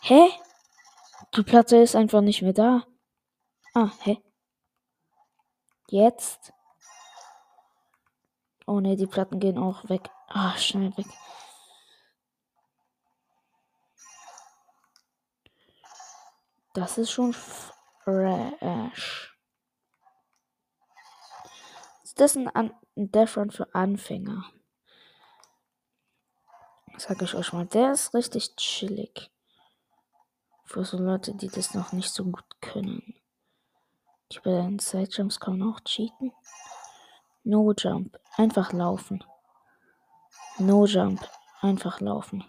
Hä? 0.02 0.32
Die 1.36 1.44
Platte 1.44 1.76
ist 1.76 1.98
einfach 1.98 2.22
nicht 2.22 2.42
mehr 2.42 2.54
da. 2.54 2.86
Ah, 3.74 3.90
hä? 4.00 4.24
Jetzt? 5.90 6.54
Oh 8.66 8.80
ne, 8.80 8.96
die 8.96 9.08
Platten 9.08 9.42
gehen 9.42 9.58
auch 9.58 9.90
weg. 9.90 10.10
Ah, 10.30 10.58
schnell 10.58 10.96
weg. 10.96 11.08
Das 16.74 16.98
ist 16.98 17.12
schon 17.12 17.34
fresh. 17.34 19.38
Ist 22.06 22.22
das 22.22 22.38
ein, 22.38 22.48
An 22.48 22.72
ein 22.96 23.12
Death 23.12 23.30
für 23.52 23.74
Anfänger? 23.74 24.46
Sag 26.98 27.22
ich 27.22 27.36
euch 27.36 27.52
mal, 27.52 27.66
der 27.66 27.92
ist 27.92 28.14
richtig 28.14 28.56
chillig. 28.56 29.32
Für 30.64 30.86
so 30.86 30.98
Leute, 30.98 31.34
die 31.36 31.50
das 31.50 31.74
noch 31.74 31.92
nicht 31.92 32.10
so 32.10 32.24
gut 32.24 32.62
können. 32.62 33.16
Die 34.32 34.40
bei 34.40 34.52
den 34.52 34.80
Sidejumps 34.80 35.40
kann 35.40 35.60
man 35.60 35.74
auch 35.74 35.80
cheaten. 35.82 36.32
No 37.44 37.74
Jump, 37.78 38.20
einfach 38.38 38.72
laufen. 38.72 39.24
No 40.58 40.86
Jump, 40.86 41.30
einfach 41.62 42.00
laufen. 42.00 42.44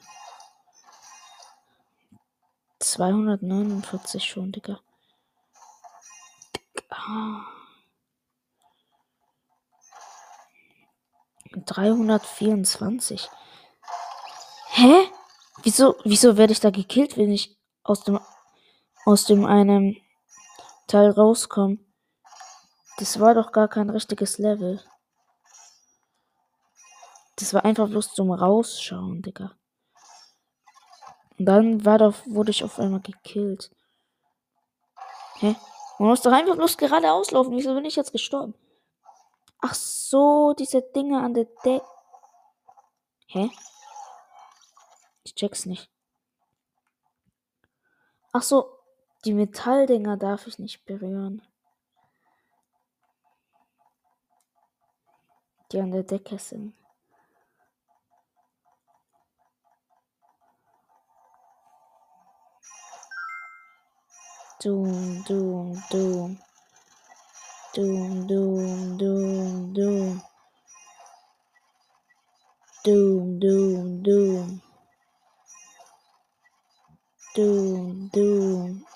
249 2.79 4.25
schon, 4.25 4.53
Digga. 4.53 4.81
Ah. 6.89 7.56
324. 11.65 13.31
Hä? 14.69 15.11
Wieso, 15.63 15.97
wieso 16.05 16.37
werde 16.37 16.53
ich 16.53 16.61
da 16.61 16.71
gekillt, 16.71 17.17
wenn 17.17 17.31
ich 17.33 17.57
aus 17.83 18.05
dem, 18.05 18.21
aus 19.05 19.25
dem 19.25 19.45
einem 19.45 19.97
Teil 20.87 21.11
rauskomme? 21.11 21.79
Das 22.99 23.21
war 23.21 23.35
doch 23.35 23.53
gar 23.53 23.69
kein 23.69 23.91
richtiges 23.91 24.39
Level. 24.39 24.83
Das 27.37 27.53
war 27.53 27.65
einfach 27.65 27.89
bloß 27.89 28.15
zum 28.15 28.31
Rausschauen, 28.31 29.23
Digga. 29.23 29.53
Und 31.39 31.47
dann 31.47 31.85
war 31.85 31.99
doch, 31.99 32.15
wurde 32.27 32.51
ich 32.51 32.65
auf 32.65 32.79
einmal 32.79 33.01
gekillt. 33.01 33.71
Hä? 35.41 35.55
Man 35.99 36.09
muss 36.09 36.23
doch 36.23 36.33
einfach 36.33 36.57
bloß 36.57 36.77
geradeaus 36.79 37.31
laufen. 37.31 37.57
Wieso 37.57 37.75
bin 37.75 37.85
ich 37.85 37.97
jetzt 37.97 38.13
gestorben? 38.13 38.55
Ach 39.69 39.75
so, 39.75 40.55
diese 40.57 40.81
Dinge 40.81 41.21
an 41.21 41.35
der 41.35 41.47
Decke. 41.65 41.85
Hä? 43.27 43.51
Ich 45.25 45.35
check's 45.35 45.67
nicht. 45.67 45.91
Ach 48.33 48.43
so, 48.43 48.79
die 49.25 49.33
Metalldinger 49.33 50.17
darf 50.17 50.47
ich 50.47 50.61
nicht 50.61 50.85
berühren. 50.85 51.43
Die 55.73 55.81
an 55.81 55.91
der 55.91 56.05
Decke 56.05 56.39
sind. 56.39 56.77
Doom, 64.63 65.25
doom, 65.25 65.83
doom. 65.91 66.41
Doom, 67.77 68.27
doom, 68.27 68.99
doom, 68.99 69.75
doom. 69.75 70.23
Doom, 72.85 73.39
doom, 73.39 74.03
doom. 74.03 74.63
Doom, 77.37 78.11
doom. 78.13 78.87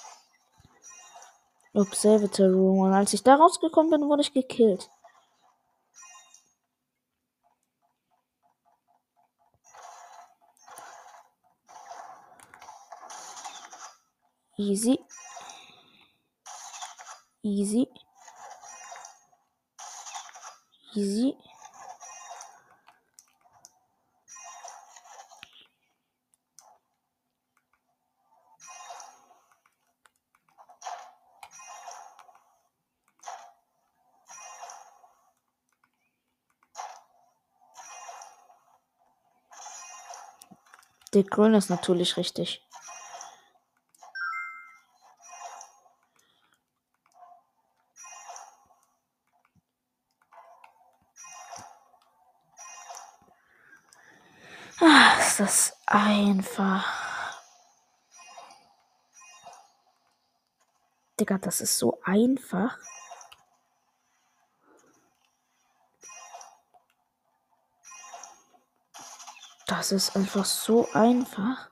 Observatory 1.75 2.53
Room. 2.53 2.79
Und 2.81 2.95
als 2.95 3.13
ich 3.15 3.23
da 3.23 3.37
rausgekommen 3.37 3.91
bin, 3.91 4.09
wurde 4.09 4.23
ich 4.23 4.33
gekillt. 4.33 4.91
Easy. 14.59 14.99
Easy. 17.43 17.89
Easy. 20.95 21.37
Der 41.13 41.25
Grün 41.25 41.55
ist 41.55 41.71
natürlich 41.71 42.17
richtig. 42.17 42.65
Einfach. 55.91 56.87
Digga, 61.19 61.37
das 61.37 61.61
ist 61.61 61.77
so 61.77 62.01
einfach. 62.03 62.79
Das 69.67 69.93
ist 69.93 70.17
einfach 70.17 70.45
so 70.45 70.89
einfach. 70.93 71.71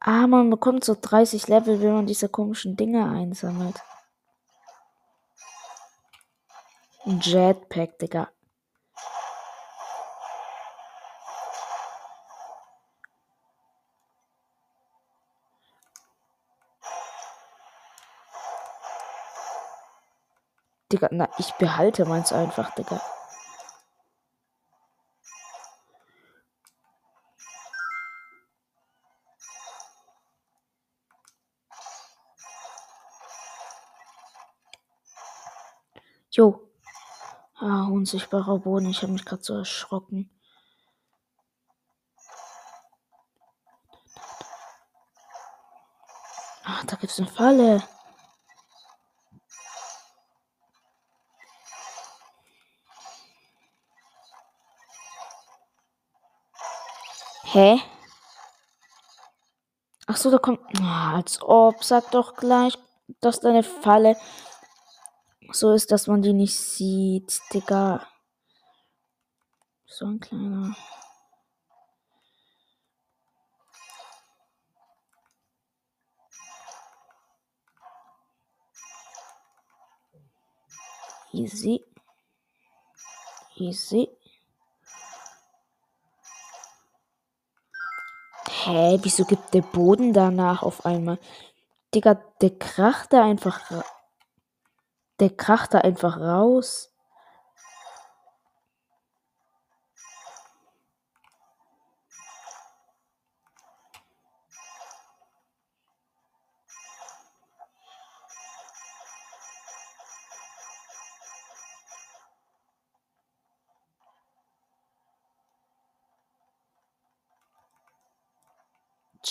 Ah, 0.00 0.26
man 0.26 0.48
bekommt 0.48 0.84
so 0.84 0.96
30 1.00 1.48
Level, 1.48 1.80
wenn 1.80 1.92
man 1.92 2.06
diese 2.06 2.28
komischen 2.28 2.76
Dinge 2.76 3.10
einsammelt. 3.10 3.82
Ein 7.04 7.20
Jetpack, 7.20 7.98
Digga. 7.98 8.30
Digga, 20.90 21.08
na, 21.10 21.28
ich 21.38 21.52
behalte 21.54 22.06
meins 22.06 22.32
einfach, 22.32 22.74
Digga. 22.74 23.00
Jo. 36.30 36.70
Ah, 37.60 37.84
unsichtbarer 37.90 38.58
Boden. 38.60 38.88
Ich 38.88 39.02
habe 39.02 39.12
mich 39.12 39.24
gerade 39.26 39.42
so 39.42 39.54
erschrocken. 39.56 40.30
Ah, 46.64 46.82
da 46.86 46.96
gibt's 46.96 47.18
eine 47.18 47.28
Falle. 47.28 47.82
Hä? 57.52 57.78
Ach 60.06 60.16
so, 60.16 60.30
da 60.30 60.38
kommt. 60.38 60.60
Ah, 60.82 61.16
als 61.16 61.40
ob. 61.40 61.82
Sag 61.82 62.10
doch 62.10 62.34
gleich, 62.36 62.74
dass 63.20 63.40
deine 63.40 63.62
Falle 63.62 64.16
so 65.52 65.72
ist, 65.72 65.90
dass 65.90 66.06
man 66.08 66.20
die 66.20 66.34
nicht 66.34 66.54
sieht, 66.54 67.40
Digga. 67.52 68.06
So 69.86 70.04
ein 70.06 70.20
kleiner. 70.20 70.76
Easy. 81.32 81.84
Easy. 83.56 84.17
Hä, 88.68 88.98
wieso 89.00 89.24
gibt 89.24 89.54
der 89.54 89.62
Boden 89.62 90.12
danach 90.12 90.62
auf 90.62 90.84
einmal? 90.84 91.18
Digga, 91.94 92.20
der 92.42 92.50
kracht 92.50 93.14
da 93.14 93.24
einfach. 93.24 93.62
Der 95.20 95.30
kracht 95.30 95.72
da 95.72 95.78
einfach 95.78 96.20
raus. 96.20 96.92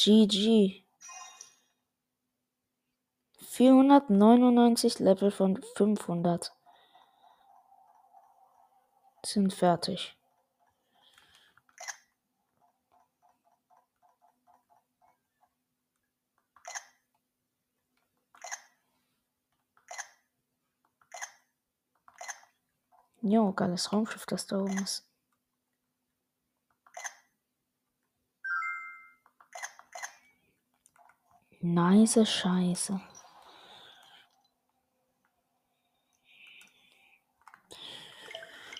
GG. 0.07 0.85
499 3.41 4.99
Level 4.99 5.31
von 5.31 5.61
500 5.75 6.55
sind 9.25 9.53
fertig. 9.53 10.15
Jo, 23.19 23.51
geiles 23.51 23.91
Raumschiff, 23.91 24.25
das 24.25 24.47
da 24.47 24.61
oben 24.61 24.77
ist. 24.77 25.06
Nice 31.61 32.25
Scheiße. 32.25 32.99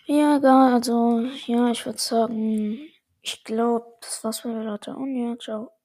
Ja, 0.08 0.38
egal, 0.38 0.74
also, 0.74 1.20
ja, 1.46 1.70
ich 1.72 1.86
würde 1.86 2.00
sagen, 2.00 2.80
ich 3.22 3.44
glaube, 3.44 3.86
das 4.02 4.24
war's 4.24 4.40
für 4.40 4.70
heute. 4.72 4.96
Und 4.96 5.16
ja, 5.16 5.38
ciao. 5.38 5.77